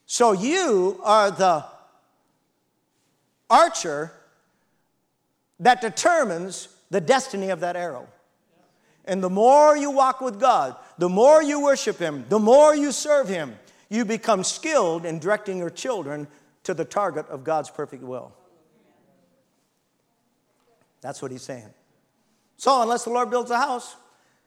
[0.07, 1.65] So you are the
[3.49, 4.13] archer
[5.63, 8.07] that determines the destiny of that arrow.
[9.05, 12.93] And the more you walk with God, the more you worship Him, the more you
[12.93, 16.29] serve Him, you become skilled in directing your children
[16.65, 18.33] to the target of God's perfect will.
[21.01, 21.69] That's what he's saying.
[22.57, 23.97] So, unless the Lord builds a house,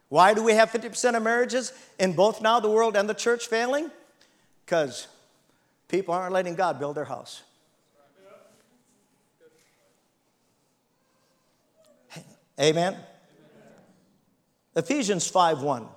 [0.08, 3.46] why do we have 50% of marriages in both now the world and the church
[3.46, 3.90] failing?
[4.64, 5.06] Because
[5.88, 7.42] people aren't letting God build their house.
[12.60, 12.94] Amen.
[12.94, 13.04] Amen.
[14.74, 15.88] Ephesians 5:1.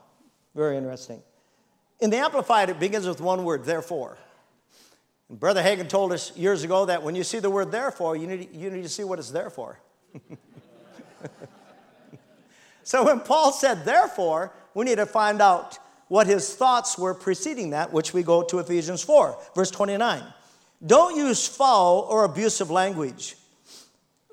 [0.55, 1.21] Very interesting.
[1.99, 4.17] In the Amplified, it begins with one word, therefore.
[5.29, 8.27] And Brother Hagin told us years ago that when you see the word therefore, you
[8.27, 9.79] need, you need to see what it's there for.
[12.83, 17.69] so when Paul said, therefore, we need to find out what his thoughts were preceding
[17.69, 20.23] that, which we go to Ephesians 4, verse 29.
[20.85, 23.35] Don't use foul or abusive language.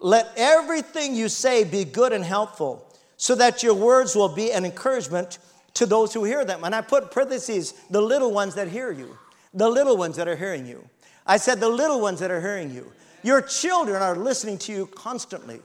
[0.01, 4.65] Let everything you say be good and helpful, so that your words will be an
[4.65, 5.39] encouragement
[5.75, 6.65] to those who hear them.
[6.65, 9.17] And I put parentheses, the little ones that hear you,
[9.55, 10.87] the little ones that are hearing you.
[11.27, 12.93] I said, the little ones that are hearing you.
[13.23, 15.61] Your children are listening to you constantly.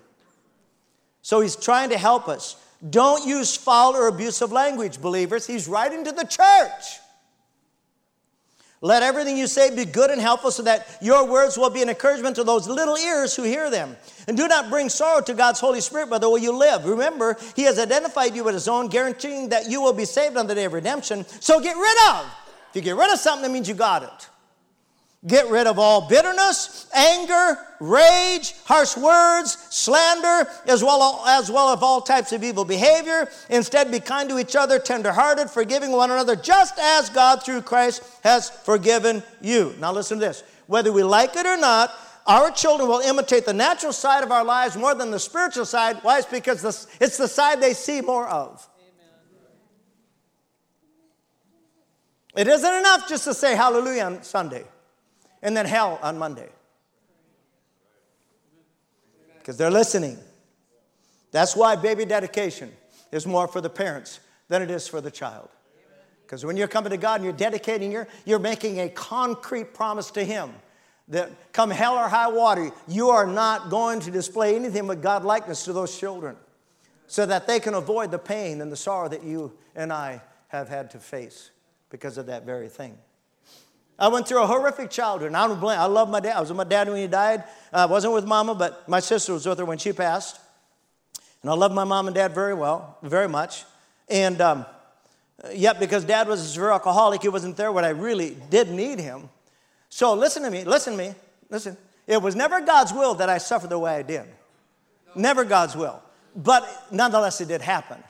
[1.21, 2.55] So he's trying to help us.
[2.89, 5.45] Don't use foul or abusive language, believers.
[5.45, 6.99] He's writing to the church.
[8.83, 11.89] Let everything you say be good and helpful so that your words will be an
[11.89, 13.95] encouragement to those little ears who hear them.
[14.27, 16.85] And do not bring sorrow to God's Holy Spirit by the way you live.
[16.85, 20.47] Remember, He has identified you with His own, guaranteeing that you will be saved on
[20.47, 21.25] the day of redemption.
[21.41, 22.25] So get rid of.
[22.71, 24.29] If you get rid of something, that means you got it.
[25.27, 31.83] Get rid of all bitterness, anger, rage, harsh words, slander, as well as well of
[31.83, 33.29] all types of evil behavior.
[33.47, 38.01] Instead, be kind to each other, tenderhearted, forgiving one another, just as God through Christ
[38.23, 39.75] has forgiven you.
[39.79, 40.43] Now listen to this.
[40.65, 41.93] Whether we like it or not,
[42.25, 45.97] our children will imitate the natural side of our lives more than the spiritual side.
[46.01, 46.17] Why?
[46.17, 48.67] It's because it's the side they see more of.
[52.35, 54.63] It isn't enough just to say hallelujah on Sunday
[55.41, 56.49] and then hell on Monday.
[59.37, 60.17] Because they're listening.
[61.31, 62.71] That's why baby dedication
[63.11, 65.49] is more for the parents than it is for the child.
[66.21, 70.11] Because when you're coming to God and you're dedicating, you're, you're making a concrete promise
[70.11, 70.51] to Him
[71.07, 75.25] that come hell or high water, you are not going to display anything but God
[75.25, 76.37] likeness to those children
[77.07, 80.69] so that they can avoid the pain and the sorrow that you and I have
[80.69, 81.51] had to face
[81.89, 82.97] because of that very thing.
[84.01, 85.27] I went through a horrific childhood.
[85.27, 85.79] And I don't blame.
[85.79, 86.35] I love my dad.
[86.35, 87.45] I was with my dad when he died.
[87.71, 90.41] I wasn't with mama, but my sister was with her when she passed.
[91.41, 93.63] And I love my mom and dad very well, very much.
[94.09, 94.65] And um,
[95.53, 98.99] Yet, because dad was a severe alcoholic, he wasn't there when I really did need
[98.99, 99.29] him.
[99.89, 101.15] So, listen to me, listen to me,
[101.49, 101.77] listen.
[102.07, 104.25] It was never God's will that I suffered the way I did.
[105.15, 106.01] Never God's will.
[106.35, 108.01] But nonetheless, it did happen.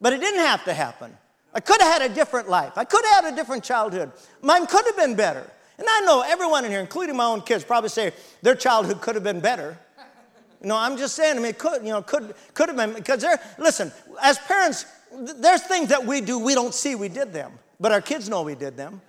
[0.00, 1.16] But it didn't have to happen.
[1.54, 2.72] I could have had a different life.
[2.76, 4.12] I could have had a different childhood.
[4.42, 5.50] Mine could have been better.
[5.78, 9.14] And I know everyone in here, including my own kids, probably say their childhood could
[9.14, 9.78] have been better.
[10.60, 13.20] Know, I'm just saying, I mean, it could, you know, could, could have been, because
[13.20, 14.86] they're, listen, as parents,
[15.36, 18.42] there's things that we do we don't see we did them, but our kids know
[18.42, 19.00] we did them.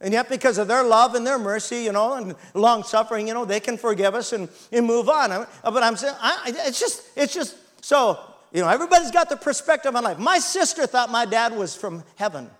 [0.00, 3.34] And yet, because of their love and their mercy, you know, and long suffering, you
[3.34, 5.46] know, they can forgive us and, and move on.
[5.62, 8.18] But I'm saying, I, it's just, it's just, so,
[8.56, 10.18] you know, everybody's got the perspective on life.
[10.18, 12.50] My sister thought my dad was from heaven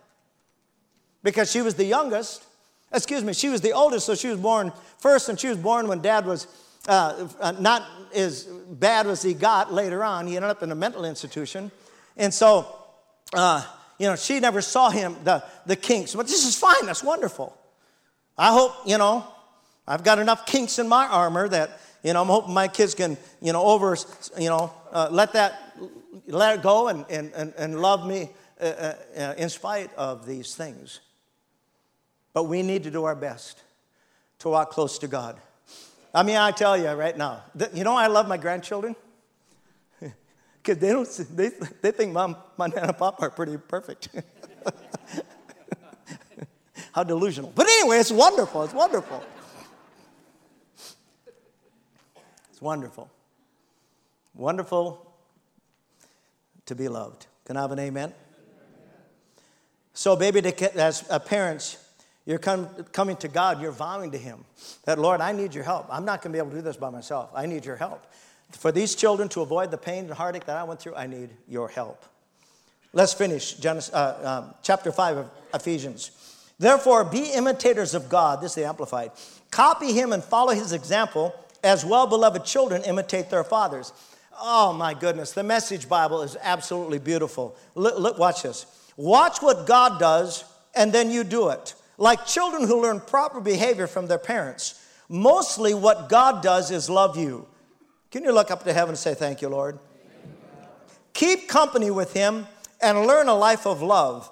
[1.22, 2.44] because she was the youngest.
[2.92, 5.88] Excuse me, she was the oldest, so she was born first, and she was born
[5.88, 6.49] when dad was
[6.86, 7.82] uh, uh, not
[8.14, 10.26] as bad as he got later on.
[10.26, 11.70] He ended up in a mental institution.
[12.18, 12.76] And so,
[13.32, 13.64] uh,
[13.99, 16.14] you know, she never saw him, the, the kinks.
[16.14, 17.57] But this is fine, that's wonderful.
[18.36, 19.26] I hope, you know,
[19.88, 23.16] I've got enough kinks in my armor that, you know, I'm hoping my kids can,
[23.40, 23.97] you know, over,
[24.38, 25.76] you know, uh, let that,
[26.26, 30.24] let it go and, and, and, and love me uh, uh, uh, in spite of
[30.24, 31.01] these things.
[32.32, 33.62] But we need to do our best
[34.38, 35.38] to walk close to God.
[36.14, 37.42] I mean, I tell you right now,
[37.74, 38.97] you know, I love my grandchildren
[40.62, 41.51] because they don't they,
[41.82, 44.09] they think mom, my nana, and papa are pretty perfect.
[46.92, 47.53] How delusional!
[47.55, 48.62] But anyway, it's wonderful.
[48.62, 49.22] It's wonderful.
[52.51, 53.11] It's wonderful.
[54.37, 55.01] Wonderful
[56.66, 57.26] to be loved.
[57.47, 58.12] Can I have an amen?
[59.95, 60.41] So, baby,
[60.74, 61.78] as parents,
[62.26, 64.45] you're coming to God, you're vowing to Him
[64.84, 65.87] that, Lord, I need your help.
[65.91, 67.30] I'm not going to be able to do this by myself.
[67.34, 68.05] I need your help.
[68.51, 71.30] For these children to avoid the pain and heartache that I went through, I need
[71.49, 72.05] your help.
[72.93, 76.11] Let's finish Genesis, uh, um, chapter 5 of Ephesians.
[76.59, 78.41] Therefore, be imitators of God.
[78.41, 79.12] This is the Amplified.
[79.51, 83.93] Copy Him and follow His example as well beloved children imitate their fathers.
[84.41, 87.57] Oh my goodness, the Message Bible is absolutely beautiful.
[87.74, 88.66] Look, look, watch this.
[88.97, 91.74] Watch what God does, and then you do it.
[91.99, 94.82] Like children who learn proper behavior from their parents.
[95.09, 97.47] Mostly what God does is love you.
[98.11, 99.78] Can you look up to heaven and say, Thank you, Lord?
[101.12, 102.47] Keep company with Him
[102.80, 104.30] and learn a life of love.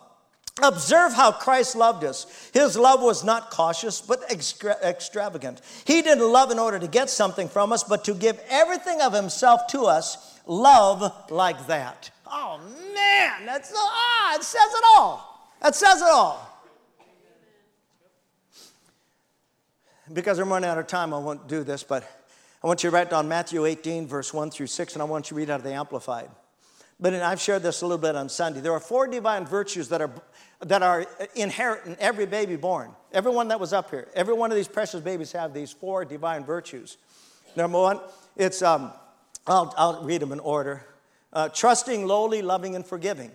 [0.62, 2.50] Observe how Christ loved us.
[2.52, 5.60] His love was not cautious, but extra- extravagant.
[5.84, 9.12] He didn't love in order to get something from us, but to give everything of
[9.12, 10.38] Himself to us.
[10.46, 12.10] Love like that.
[12.26, 12.60] Oh
[12.94, 15.50] man, that's ah, it says it all.
[15.60, 16.50] That says it all.
[20.12, 22.08] Because I'm running out of time, I won't do this, but
[22.62, 25.30] I want you to write down Matthew 18, verse 1 through 6, and I want
[25.30, 26.28] you to read out of the Amplified.
[27.04, 28.60] But I've shared this a little bit on Sunday.
[28.60, 30.10] There are four divine virtues that are,
[30.60, 32.92] that are inherent in every baby born.
[33.12, 36.46] Everyone that was up here, every one of these precious babies have these four divine
[36.46, 36.96] virtues.
[37.56, 38.00] Number one,
[38.38, 38.90] it's, um,
[39.46, 40.82] I'll, I'll read them in order.
[41.30, 43.32] Uh, trusting, lowly, loving, and forgiving.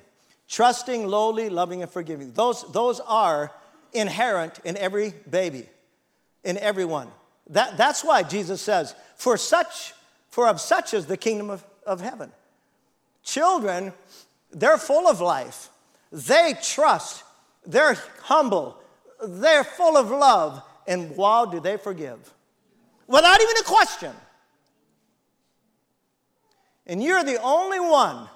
[0.47, 2.31] Trusting, lowly, loving, and forgiving.
[2.31, 3.51] Those, those are
[3.93, 5.69] inherent in every baby
[6.43, 7.09] in everyone.
[7.51, 9.93] That, that's why Jesus says, for such,
[10.29, 12.31] for of such is the kingdom of, of heaven.
[13.29, 13.93] Children,
[14.51, 15.69] they're full of life.
[16.11, 17.23] They trust.
[17.65, 18.81] They're humble.
[19.23, 20.63] They're full of love.
[20.87, 22.17] And wow, do they forgive.
[23.07, 24.13] Without even a question.
[26.87, 28.27] And you're the only one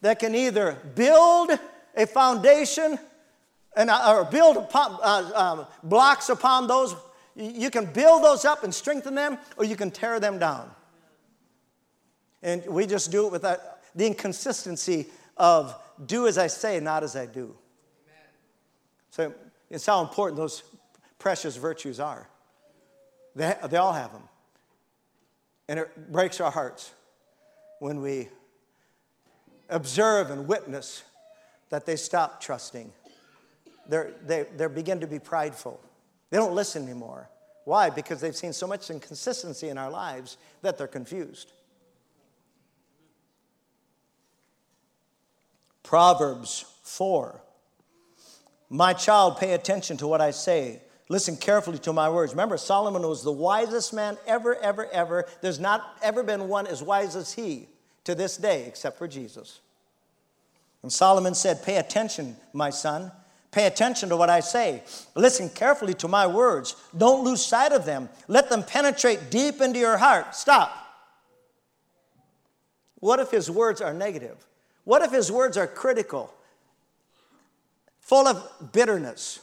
[0.00, 1.52] that can either build
[1.96, 2.98] a foundation
[3.76, 6.96] and, uh, or build upon, uh, um, blocks upon those
[7.34, 10.70] you can build those up and strengthen them, or you can tear them down.
[12.42, 15.74] And we just do it with that, the inconsistency of
[16.04, 17.54] do as I say, not as I do.
[19.10, 19.34] So
[19.70, 20.62] it's how important those
[21.18, 22.28] precious virtues are.
[23.34, 24.22] They, they all have them.
[25.68, 26.92] And it breaks our hearts
[27.78, 28.28] when we
[29.68, 31.02] observe and witness
[31.70, 32.92] that they stop trusting.
[33.88, 35.80] They're, they, they begin to be prideful.
[36.30, 37.28] They don't listen anymore.
[37.64, 37.90] Why?
[37.90, 41.52] Because they've seen so much inconsistency in our lives that they're confused.
[45.92, 47.38] Proverbs 4.
[48.70, 50.80] My child, pay attention to what I say.
[51.10, 52.32] Listen carefully to my words.
[52.32, 55.26] Remember, Solomon was the wisest man ever, ever, ever.
[55.42, 57.68] There's not ever been one as wise as he
[58.04, 59.60] to this day, except for Jesus.
[60.82, 63.12] And Solomon said, Pay attention, my son.
[63.50, 64.84] Pay attention to what I say.
[65.14, 66.74] Listen carefully to my words.
[66.96, 68.08] Don't lose sight of them.
[68.28, 70.34] Let them penetrate deep into your heart.
[70.34, 70.74] Stop.
[72.94, 74.42] What if his words are negative?
[74.84, 76.32] What if his words are critical?
[78.02, 79.40] full of bitterness,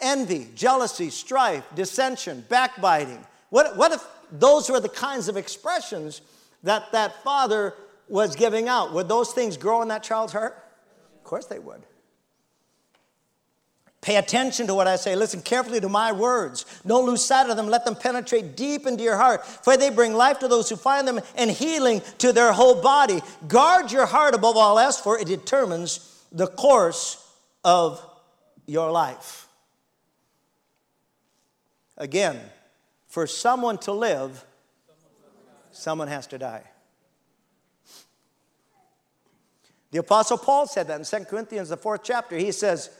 [0.00, 3.24] envy, jealousy, strife, dissension, backbiting.
[3.48, 6.20] What, what if those were the kinds of expressions
[6.62, 7.72] that that father
[8.08, 8.92] was giving out?
[8.92, 10.62] Would those things grow in that child's heart?
[11.14, 11.82] Of course they would.
[14.00, 15.16] Pay attention to what I say.
[15.16, 16.64] Listen carefully to my words.
[16.86, 17.68] Don't lose sight of them.
[17.68, 21.08] Let them penetrate deep into your heart, for they bring life to those who find
[21.08, 23.20] them and healing to their whole body.
[23.48, 27.26] Guard your heart above all else, for it determines the course
[27.64, 28.04] of
[28.66, 29.48] your life.
[31.96, 32.38] Again,
[33.08, 34.44] for someone to live,
[35.72, 36.62] someone has to die.
[39.90, 42.36] The Apostle Paul said that in 2 Corinthians, the fourth chapter.
[42.36, 42.90] He says,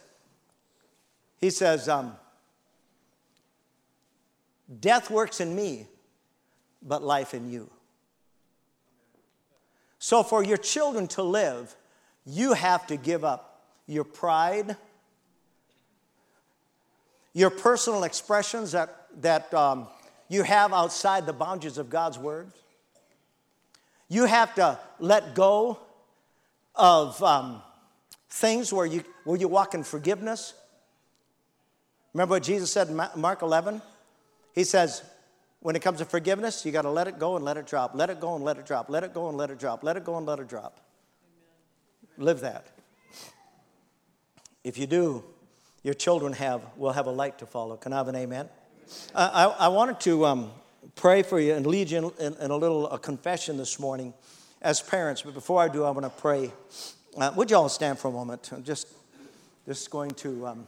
[1.39, 2.17] he says, um,
[4.81, 5.87] Death works in me,
[6.83, 7.71] but life in you.
[9.99, 11.75] So, for your children to live,
[12.25, 14.77] you have to give up your pride,
[17.33, 19.87] your personal expressions that, that um,
[20.29, 22.51] you have outside the boundaries of God's Word.
[24.09, 25.79] You have to let go
[26.75, 27.63] of um,
[28.29, 30.55] things where you, where you walk in forgiveness.
[32.17, 33.83] Remember what Jesus said in Mark 11?
[34.55, 35.03] He says,
[35.61, 37.91] when it comes to forgiveness, you got to let it go and let it drop.
[37.93, 38.89] Let it go and let it drop.
[38.89, 39.85] Let it go and let it drop.
[39.85, 40.81] Let it go and let it drop.
[42.17, 42.25] Amen.
[42.25, 42.69] Live that.
[44.65, 45.25] If you do,
[45.83, 47.77] your children have will have a light to follow.
[47.77, 48.49] Can I have an amen?
[49.15, 50.53] I, I, wanted to um,
[50.95, 54.15] pray for you and lead you in, in, in a little a confession this morning
[54.63, 55.21] as parents.
[55.21, 56.51] But before I do, I want to pray.
[57.15, 58.53] Uh, would you all stand for a moment?
[58.53, 58.89] I'm just,
[59.67, 60.47] just going to.
[60.47, 60.67] Um,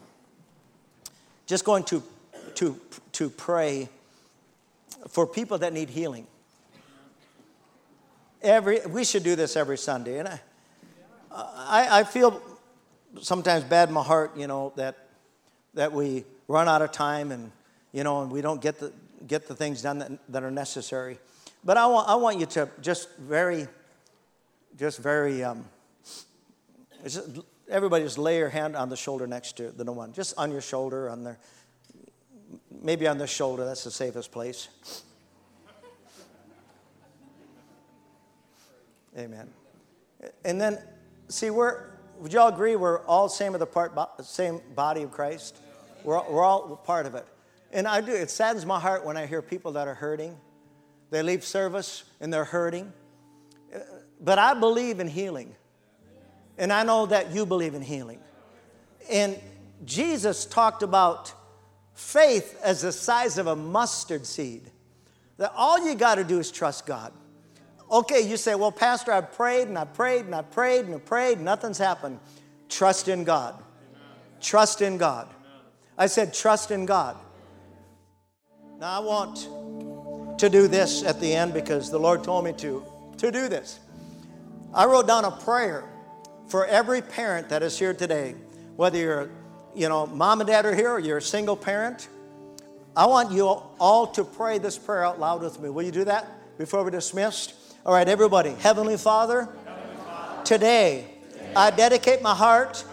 [1.49, 2.03] just going to,
[2.57, 2.79] to,
[3.13, 3.89] to pray
[5.09, 6.27] for people that need healing.
[8.43, 10.19] Every, we should do this every Sunday.
[10.19, 10.41] And I,
[11.33, 12.41] I, I feel
[13.21, 15.09] sometimes bad in my heart, you know, that,
[15.73, 17.51] that we run out of time and,
[17.93, 18.93] you know, and we don't get the,
[19.27, 21.19] get the things done that, that are necessary.
[21.65, 23.67] But I want, I want you to just very,
[24.77, 25.65] just very, um,
[27.03, 27.27] just
[27.69, 30.51] everybody just lay your hand on the shoulder next to the no one, just on
[30.51, 31.39] your shoulder, on their,
[32.83, 33.65] maybe on their shoulder.
[33.65, 34.69] That's the safest place.
[39.17, 39.49] Amen.
[40.45, 40.79] And then,
[41.29, 43.93] see, we're, would you all agree we're all same of the part,
[44.25, 45.57] same body of Christ?
[46.05, 47.27] We're, we're all part of it.
[47.73, 50.37] And I do, it saddens my heart when I hear people that are hurting.
[51.11, 52.93] They leave service and they're hurting.
[54.21, 55.55] But I believe in healing.
[56.59, 58.19] And I know that you believe in healing.
[59.11, 59.39] And
[59.85, 61.33] Jesus talked about
[61.95, 64.71] faith as the size of a mustard seed.
[65.37, 67.13] That all you got to do is trust God.
[67.91, 70.99] Okay, you say, well, Pastor, I prayed and I prayed and I prayed and I
[70.99, 72.19] prayed, nothing's happened.
[72.69, 73.55] Trust in God.
[73.55, 73.63] Amen.
[74.41, 75.27] Trust in God.
[75.27, 75.63] Amen.
[75.97, 77.17] I said, trust in God.
[78.79, 82.85] Now, I want to do this at the end because the Lord told me to,
[83.17, 83.81] to do this.
[84.75, 85.85] I wrote down a prayer
[86.49, 88.35] for every parent that is here today,
[88.77, 89.31] whether you're,
[89.75, 92.09] you know, mom and dad are here or you're a single parent,
[92.97, 95.69] I want you all to pray this prayer out loud with me.
[95.69, 96.27] Will you do that
[96.59, 97.55] before we're dismissed?
[97.87, 98.51] All right, everybody.
[98.51, 99.49] Heavenly Father,
[100.45, 101.07] today,
[101.55, 102.85] I dedicate my heart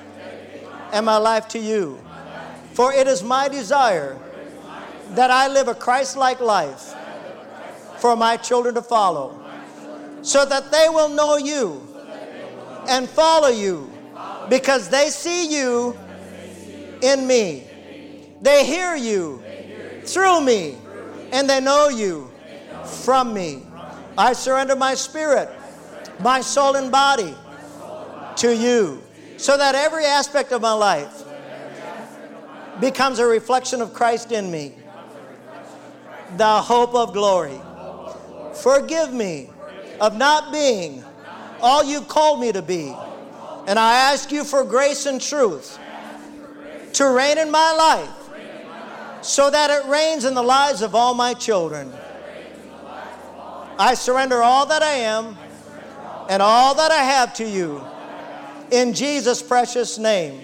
[0.92, 2.00] and my life to you.
[2.74, 4.20] For it is my desire
[5.12, 6.94] that I live a Christ like life
[8.00, 9.42] for my children to follow,
[10.22, 11.95] so that they will know you
[12.88, 13.92] and follow you
[14.50, 15.98] because they see you
[17.02, 17.64] in me.
[18.42, 19.44] They hear you
[20.04, 20.78] through me
[21.32, 22.32] and they know you
[22.86, 23.64] from me.
[24.18, 25.50] I surrender my spirit,
[26.20, 27.34] my soul, and body
[28.38, 29.02] to you
[29.38, 31.24] so that every aspect of my life
[32.80, 34.74] becomes a reflection of Christ in me,
[36.38, 37.60] the hope of glory.
[38.54, 39.50] Forgive me
[40.00, 41.04] of not being
[41.66, 42.96] all you've called me to be.
[43.68, 45.80] And I ask you for grace and truth
[46.94, 51.34] to reign in my life so that it reigns in the lives of all my
[51.34, 51.92] children.
[53.80, 55.36] I surrender all that I am
[56.30, 57.84] and all that I have to you.
[58.70, 60.40] In Jesus' precious name.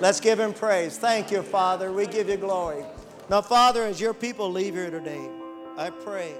[0.00, 0.96] Let's give him praise.
[0.96, 1.92] Thank you, Father.
[1.92, 2.84] We give you glory.
[3.28, 5.28] Now, Father, as your people leave here today,
[5.76, 6.34] I pray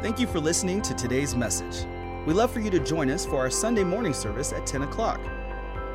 [0.00, 1.84] Thank you for listening to today's message.
[2.24, 5.20] We love for you to join us for our Sunday morning service at 10 o'clock.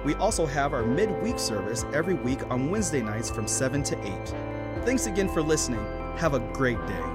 [0.04, 4.36] We also have our midweek service every week on Wednesday nights from 7 to 8.
[4.84, 5.80] Thanks again for listening.
[6.18, 7.13] Have a great day.